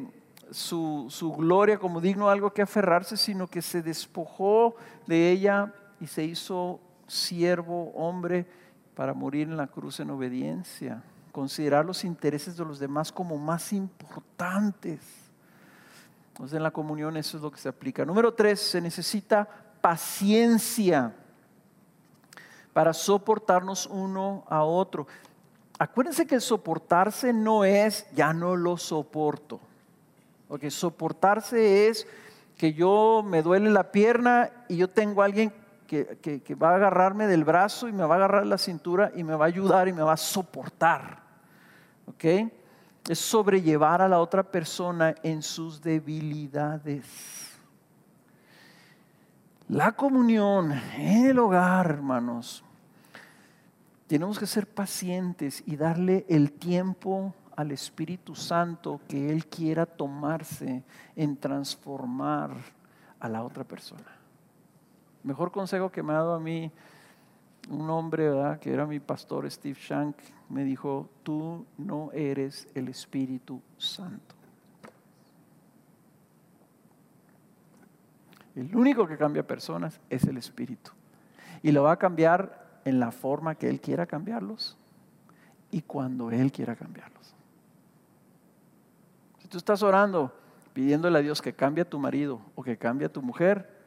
[0.52, 4.76] su, su gloria como digno algo que aferrarse, sino que se despojó
[5.08, 6.78] de ella y se hizo
[7.08, 8.46] siervo, hombre,
[9.00, 13.72] para morir en la cruz en obediencia, considerar los intereses de los demás como más
[13.72, 15.00] importantes.
[16.28, 18.04] Entonces en la comunión eso es lo que se aplica.
[18.04, 19.48] Número tres, se necesita
[19.80, 21.14] paciencia
[22.74, 25.06] para soportarnos uno a otro.
[25.78, 29.60] Acuérdense que soportarse no es ya no lo soporto.
[30.46, 32.06] Porque soportarse es
[32.58, 35.54] que yo me duele la pierna y yo tengo a alguien
[35.90, 39.34] que, va a agarrarme del brazo y me va a agarrar la cintura y me
[39.34, 41.18] va a ayudar y me va a soportar.
[42.06, 42.24] ¿Ok?
[43.08, 47.58] Es sobrellevar a la otra persona en sus debilidades.
[49.68, 52.62] La comunión en el hogar, hermanos,
[54.06, 60.84] tenemos que ser pacientes y darle el tiempo al Espíritu Santo que Él quiera tomarse
[61.16, 62.50] en transformar
[63.18, 64.19] a la otra persona.
[65.22, 66.70] Mejor consejo que me ha dado a mí
[67.68, 70.16] un hombre, que era mi pastor Steve Shank,
[70.48, 74.34] me dijo, tú no eres el Espíritu Santo.
[78.56, 80.90] El único que cambia personas es el Espíritu.
[81.62, 84.76] Y lo va a cambiar en la forma que Él quiera cambiarlos
[85.70, 87.34] y cuando Él quiera cambiarlos.
[89.38, 90.34] Si tú estás orando
[90.72, 93.79] pidiéndole a Dios que cambie a tu marido o que cambie a tu mujer,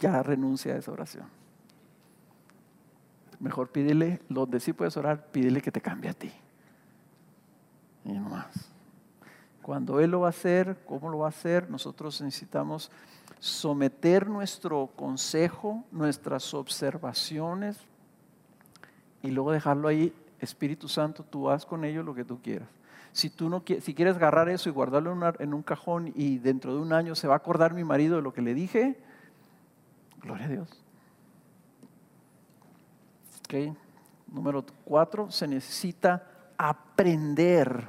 [0.00, 1.26] ya renuncia a esa oración.
[3.38, 6.32] Mejor pídele, donde sí puedes orar, pídele que te cambie a ti.
[8.04, 8.70] Y no más.
[9.62, 11.70] Cuando Él lo va a hacer, ¿cómo lo va a hacer?
[11.70, 12.90] Nosotros necesitamos
[13.38, 17.78] someter nuestro consejo, nuestras observaciones
[19.22, 20.12] y luego dejarlo ahí.
[20.40, 22.68] Espíritu Santo, tú haz con ello lo que tú quieras.
[23.12, 26.80] Si tú no si quieres agarrar eso y guardarlo en un cajón y dentro de
[26.80, 28.98] un año se va a acordar mi marido de lo que le dije,
[30.22, 30.84] Gloria a Dios.
[34.28, 36.24] Número cuatro, se necesita
[36.56, 37.88] aprender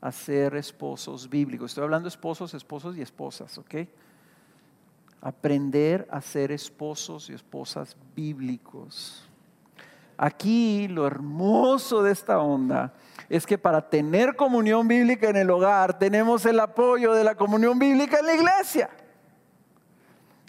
[0.00, 1.70] a ser esposos bíblicos.
[1.70, 3.74] Estoy hablando de esposos, esposos y esposas, ¿ok?
[5.20, 9.28] Aprender a ser esposos y esposas bíblicos.
[10.16, 12.94] Aquí lo hermoso de esta onda
[13.28, 17.78] es que para tener comunión bíblica en el hogar tenemos el apoyo de la comunión
[17.78, 18.90] bíblica en la iglesia.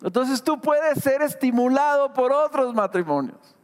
[0.02, 3.56] Entonces tú puedes ser estimulado por otros matrimonios.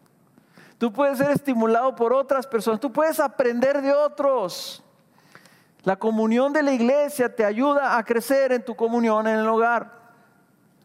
[0.78, 2.80] Tú puedes ser estimulado por otras personas.
[2.80, 4.84] Tú puedes aprender de otros.
[5.84, 10.00] La comunión de la iglesia te ayuda a crecer en tu comunión en el hogar.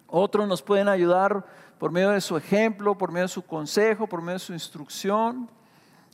[0.07, 1.45] Otros nos pueden ayudar
[1.79, 5.49] por medio de su ejemplo, por medio de su consejo, por medio de su instrucción.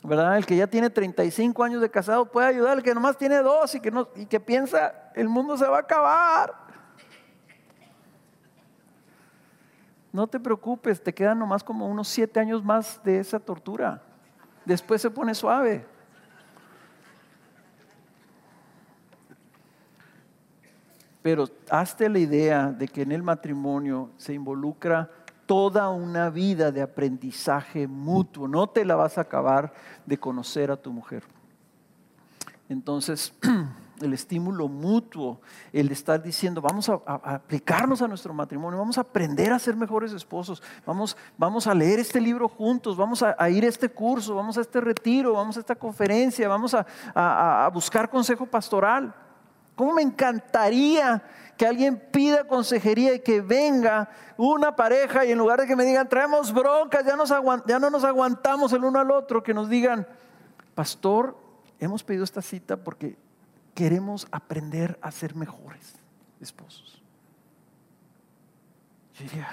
[0.04, 0.36] ¿verdad?
[0.36, 3.74] El que ya tiene 35 años de casado puede ayudar al que nomás tiene dos
[3.74, 6.54] y que, no, y que piensa el mundo se va a acabar.
[10.12, 14.02] No te preocupes, te quedan nomás como unos siete años más de esa tortura.
[14.64, 15.86] Después se pone suave.
[21.22, 25.08] Pero hazte la idea de que en el matrimonio se involucra
[25.46, 28.48] toda una vida de aprendizaje mutuo.
[28.48, 29.72] No te la vas a acabar
[30.04, 31.24] de conocer a tu mujer.
[32.68, 33.32] Entonces,
[34.04, 35.40] el estímulo mutuo,
[35.72, 40.12] el estar diciendo, vamos a, aplicarnos a nuestro matrimonio, vamos a aprender a ser mejores
[40.12, 44.58] esposos, vamos, vamos a leer este libro juntos, vamos a, ir a este curso, vamos
[44.58, 49.14] a este retiro, vamos a esta conferencia, vamos a buscar consejo pastoral.
[49.74, 51.22] ¿Cómo me encantaría
[51.56, 55.84] que alguien pida consejería y que venga una pareja y en lugar de que me
[55.84, 60.06] digan, traemos broncas, ya no nos aguantamos el uno al otro, que nos digan,
[60.74, 61.36] pastor,
[61.78, 63.16] hemos pedido esta cita porque
[63.74, 65.94] queremos aprender a ser mejores
[66.40, 67.02] esposos.
[69.14, 69.48] Yo diría,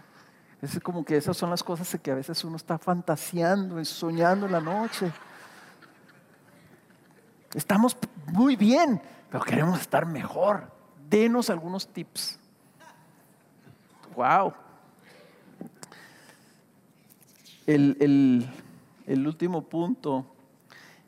[0.62, 4.52] es como que esas son las cosas que a veces uno está fantaseando soñando en
[4.52, 5.12] la noche.
[7.54, 7.96] Estamos
[8.26, 9.00] muy bien,
[9.30, 10.74] pero queremos estar mejor
[11.08, 12.38] denos algunos tips.
[14.16, 14.52] Wow.
[17.66, 18.48] El,
[19.06, 20.33] último punto,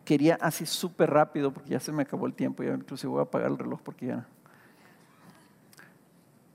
[0.07, 3.24] quería así súper rápido, porque ya se me acabó el tiempo, ya incluso voy a
[3.24, 4.26] apagar el reloj porque ya...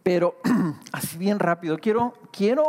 [0.02, 0.38] Pero
[0.92, 2.66] así bien rápido, quiero, quiero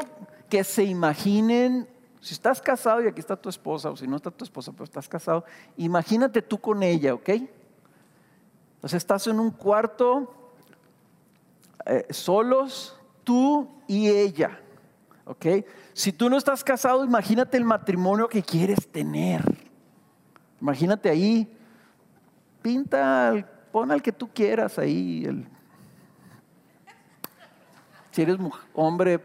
[0.51, 1.89] que se imaginen,
[2.21, 4.85] si estás casado y aquí está tu esposa, o si no está tu esposa, pero
[4.85, 5.45] estás casado,
[5.79, 7.29] imagínate tú con ella, ¿ok?
[7.29, 10.35] Entonces estás en un cuarto
[11.87, 14.59] eh, solos, tú y ella.
[15.25, 15.47] ¿Ok?
[15.93, 19.62] Si tú no estás casado, imagínate el matrimonio que quieres tener.
[20.63, 21.53] Imagínate ahí,
[22.63, 23.35] pinta,
[23.73, 25.45] pon al que tú quieras ahí.
[28.13, 28.39] si eres
[28.73, 29.21] hombre,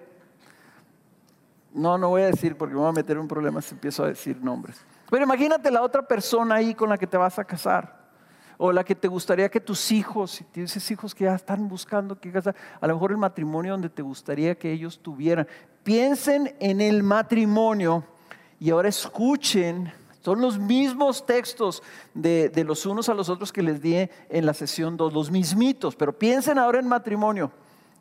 [1.72, 4.04] no, no voy a decir porque me voy a meter en un problema si empiezo
[4.04, 4.84] a decir nombres.
[5.12, 8.10] Pero imagínate la otra persona ahí con la que te vas a casar
[8.58, 12.20] o la que te gustaría que tus hijos, si tienes hijos que ya están buscando
[12.20, 15.48] que casar, a lo mejor el matrimonio donde te gustaría que ellos tuvieran.
[15.84, 18.04] Piensen en el matrimonio
[18.60, 19.94] y ahora escuchen,
[20.28, 21.82] son los mismos textos
[22.14, 25.96] de, los unos a los otros que les di en la sesión 2, los mismitos,
[25.96, 27.50] pero piensen ahora en matrimonio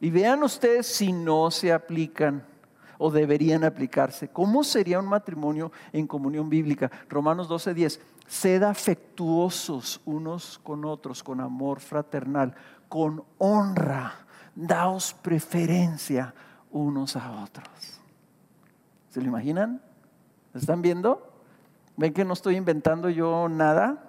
[0.01, 2.45] y vean ustedes si no se aplican
[2.99, 4.27] o deberían aplicarse.
[4.27, 6.91] ¿Cómo sería un matrimonio en comunión bíblica?
[7.09, 8.01] Romanos 12:10.
[8.27, 12.57] Sed afectuosos unos con otros, con amor fraternal,
[12.89, 14.27] con honra.
[14.53, 16.35] Daos preferencia
[16.73, 18.01] unos a otros.
[19.11, 19.81] ¿Se lo imaginan?
[20.55, 21.36] ¿Están viendo?
[21.97, 24.03] ¿Ven que no estoy inventando yo nada?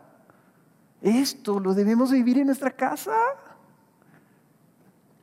[1.01, 3.13] Esto lo debemos vivir en nuestra casa.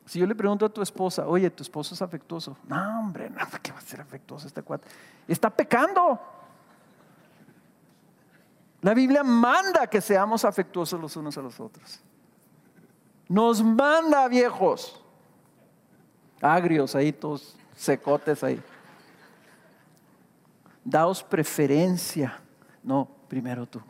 [0.05, 2.57] Si yo le pregunto a tu esposa, oye, tu esposo es afectuoso.
[2.67, 4.87] No, hombre, no, ¿qué va a ser afectuoso este cuate?
[5.27, 6.19] Está pecando.
[8.81, 11.99] La Biblia manda que seamos afectuosos los unos a los otros.
[13.27, 15.01] Nos manda viejos,
[16.39, 18.61] agrios ahí, todos secotes ahí.
[20.83, 22.39] Daos preferencia.
[22.85, 23.81] No, primero tú.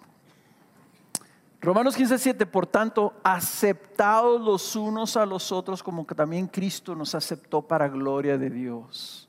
[1.61, 6.95] Romanos 15, 7, por tanto, aceptados los unos a los otros como que también Cristo
[6.95, 9.27] nos aceptó para gloria de Dios.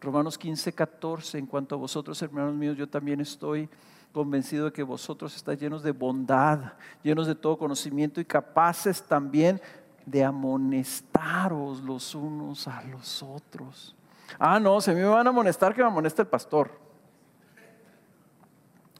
[0.00, 3.68] Romanos 15, 14, en cuanto a vosotros, hermanos míos, yo también estoy
[4.12, 9.60] convencido de que vosotros estáis llenos de bondad, llenos de todo conocimiento y capaces también
[10.06, 13.94] de amonestaros los unos a los otros.
[14.38, 16.83] Ah, no, mí me van a amonestar, que me amoneste el pastor.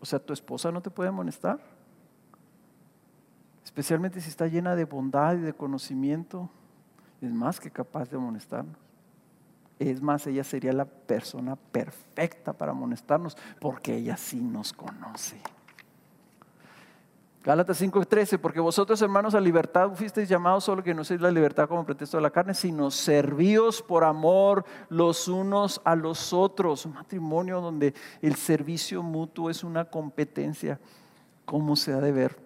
[0.05, 1.59] O sea, ¿tu esposa no te puede amonestar?
[3.65, 6.51] especialmente si está llena de bondad y de conocimiento,
[7.23, 8.77] es más que capaz de amonestarnos.
[9.79, 15.41] Es más, ella sería la persona perfecta para amonestarnos porque ella sí nos conoce.
[17.45, 21.69] Gálatas 5:13, porque vosotros hermanos a libertad fuisteis llamados, solo que no sois la libertad
[21.69, 26.87] como pretexto de la carne, sino servíos por amor los unos a los otros.
[26.87, 27.93] Un matrimonio donde
[28.23, 30.81] el servicio mutuo es una competencia,
[31.45, 32.45] como se ha de ver.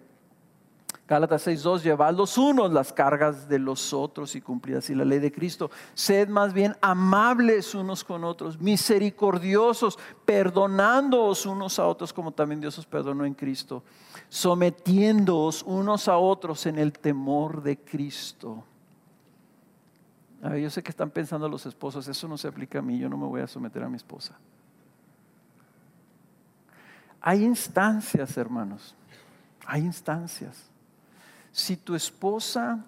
[1.09, 5.17] Gálatas 6.2, llevad los unos las cargas de los otros y cumplid así la ley
[5.17, 5.71] de Cristo.
[5.95, 12.77] Sed más bien amables unos con otros, misericordiosos, perdonándoos unos a otros como también Dios
[12.77, 13.81] os perdonó en Cristo,
[14.29, 18.63] sometiéndoos unos a otros en el temor de Cristo.
[20.41, 22.97] A ver, yo sé que están pensando los esposos, eso no se aplica a mí,
[22.97, 24.37] yo no me voy a someter a mi esposa.
[27.21, 28.95] Hay instancias, hermanos,
[29.65, 30.69] hay instancias.
[31.51, 32.85] Si tu esposa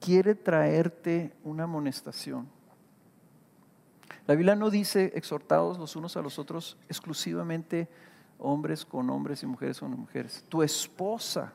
[0.00, 2.46] quiere traerte una amonestación,
[4.26, 7.88] la Biblia no dice exhortados los unos a los otros exclusivamente
[8.44, 10.44] hombres con hombres y mujeres con mujeres.
[10.48, 11.52] Tu esposa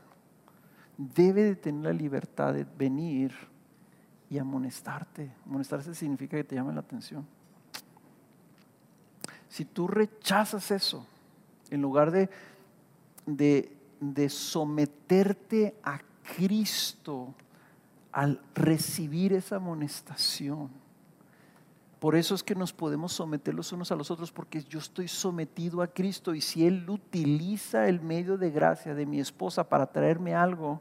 [0.98, 3.34] debe de tener la libertad de venir
[4.30, 5.32] y amonestarte.
[5.46, 7.26] Amonestarse significa que te llamen la atención.
[9.48, 11.06] Si tú rechazas eso,
[11.70, 12.30] en lugar de,
[13.26, 16.00] de, de someterte a
[16.36, 17.34] Cristo
[18.12, 20.70] al recibir esa amonestación.
[22.00, 25.08] Por eso es que nos podemos someter los unos a los otros, porque yo estoy
[25.08, 29.86] sometido a Cristo y si Él utiliza el medio de gracia de mi esposa para
[29.86, 30.80] traerme algo,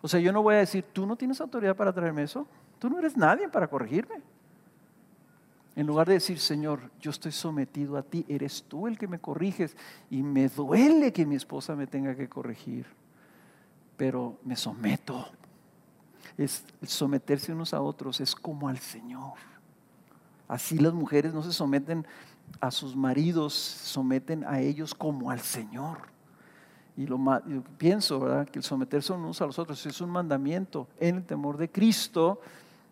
[0.00, 2.46] o sea, yo no voy a decir, tú no tienes autoridad para traerme eso,
[2.78, 4.22] tú no eres nadie para corregirme.
[5.74, 9.18] En lugar de decir, Señor, yo estoy sometido a ti, eres tú el que me
[9.18, 9.76] corriges
[10.10, 12.86] y me duele que mi esposa me tenga que corregir
[13.96, 15.26] pero me someto.
[16.36, 19.34] Es someterse unos a otros, es como al Señor.
[20.48, 22.06] Así las mujeres no se someten
[22.60, 25.98] a sus maridos, se someten a ellos como al Señor.
[26.96, 28.48] Y lo yo pienso, ¿verdad?
[28.48, 32.40] Que el someterse unos a los otros es un mandamiento en el temor de Cristo.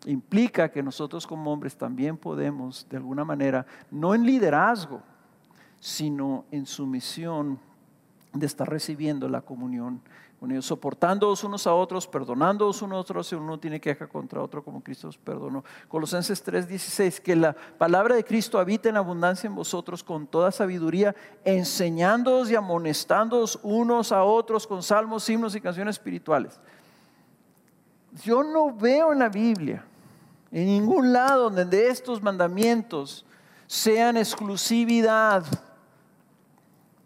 [0.05, 5.01] Implica que nosotros como hombres también podemos, de alguna manera, no en liderazgo,
[5.79, 7.59] sino en sumisión
[8.33, 10.01] de estar recibiendo la comunión
[10.61, 14.83] soportándoos unos a otros, perdonándoos unos a otros, si uno tiene queja contra otro como
[14.83, 15.63] Cristo os perdonó.
[15.87, 21.15] Colosenses 3:16, que la palabra de Cristo habita en abundancia en vosotros con toda sabiduría,
[21.45, 26.59] enseñándoos y amonestándoos unos a otros con salmos, himnos y canciones espirituales.
[28.23, 29.85] Yo no veo en la Biblia,
[30.51, 33.25] en ningún lado donde estos mandamientos
[33.65, 35.45] sean exclusividad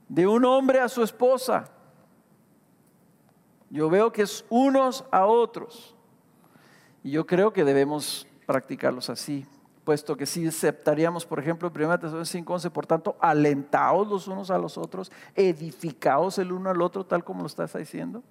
[0.10, 1.70] de un hombre a su esposa
[3.70, 5.96] yo veo que es unos a otros.
[7.04, 9.46] Y yo creo que debemos practicarlos así,
[9.84, 14.58] puesto que si aceptaríamos, por ejemplo, 1 Tesalonicenses 5:11, por tanto, alentaos los unos a
[14.58, 18.24] los otros, edificaos el uno al otro, tal como lo estás diciendo.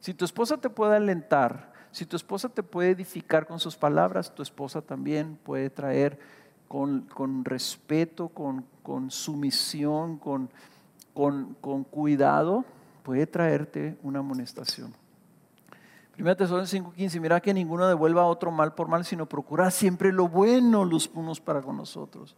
[0.00, 4.34] Si tu esposa te puede alentar, si tu esposa te puede edificar con sus palabras,
[4.34, 6.18] tu esposa también puede traer
[6.68, 10.50] con, con respeto, con, con sumisión, con,
[11.14, 12.64] con cuidado,
[13.06, 14.92] puede traerte una amonestación.
[16.12, 20.12] Primera Tesalonicenses 5:15, mira que ninguno devuelva a otro mal por mal, sino procura siempre
[20.12, 22.34] lo bueno los unos para con nosotros.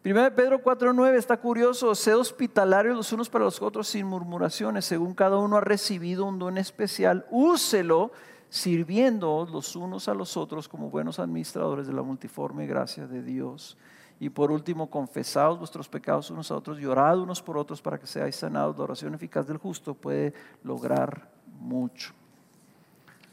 [0.00, 5.14] Primera Pedro 4:9 está curioso, sed hospitalarios los unos para los otros sin murmuraciones, según
[5.14, 8.12] cada uno ha recibido un don especial, úselo
[8.50, 13.76] sirviendo los unos a los otros como buenos administradores de la multiforme gracia de Dios.
[14.20, 17.98] Y por último, confesaos vuestros pecados unos a otros y orad unos por otros para
[17.98, 18.76] que seáis sanados.
[18.76, 22.12] La oración eficaz del justo puede lograr mucho.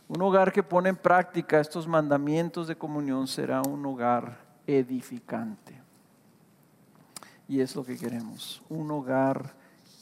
[0.07, 4.37] Un hogar que pone en práctica estos mandamientos de comunión será un hogar
[4.67, 5.81] edificante.
[7.47, 9.53] Y es lo que queremos, un hogar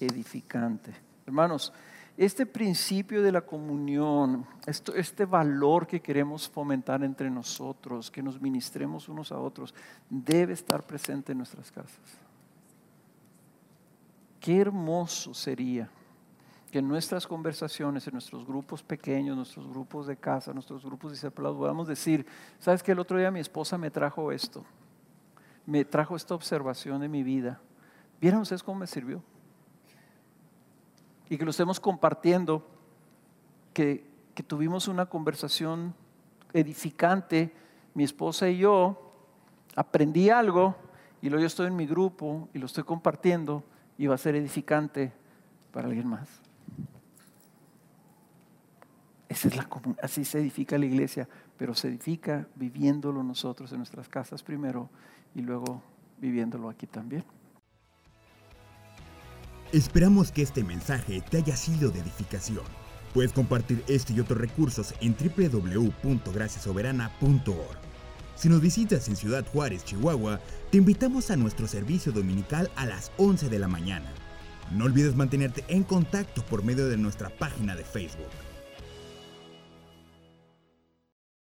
[0.02, 0.94] edificante.
[1.26, 1.72] Hermanos,
[2.16, 9.10] este principio de la comunión, este valor que queremos fomentar entre nosotros, que nos ministremos
[9.10, 9.74] unos a otros,
[10.10, 12.00] debe estar presente en nuestras casas.
[14.40, 15.90] Qué hermoso sería
[16.70, 21.16] que en nuestras conversaciones, en nuestros grupos pequeños, nuestros grupos de casa, nuestros grupos de
[21.16, 22.26] discipulados, podamos decir,
[22.60, 24.64] ¿sabes que el otro día mi esposa me trajo esto?
[25.66, 27.60] Me trajo esta observación de mi vida.
[28.20, 29.24] ¿Vieron ustedes cómo me sirvió?
[31.30, 32.66] Y que lo estemos compartiendo,
[33.74, 34.12] que,
[34.48, 35.94] tuvimos una conversación
[36.54, 37.54] edificante,
[37.94, 39.14] mi esposa y yo,
[39.76, 40.76] aprendí algo
[41.22, 43.64] y luego yo estoy en mi grupo y lo estoy compartiendo
[43.98, 45.12] y va a ser edificante
[45.72, 46.28] para alguien más.
[49.30, 49.68] Esa es la,
[50.02, 51.28] así se edifica la iglesia,
[51.58, 54.90] pero se edifica viviéndolo nosotros en nuestras casas primero
[55.34, 55.82] y luego
[56.20, 57.24] viviéndolo aquí también.
[59.74, 62.62] Esperamos que este mensaje te haya sido de edificación.
[63.12, 67.78] Puedes compartir este y otros recursos en www.graciasoberana.org.
[68.36, 70.40] Si nos visitas en Ciudad Juárez, Chihuahua,
[70.70, 74.14] te invitamos a nuestro servicio dominical a las 11 de la mañana.
[74.72, 78.30] No olvides mantenerte en contacto por medio de nuestra página de Facebook.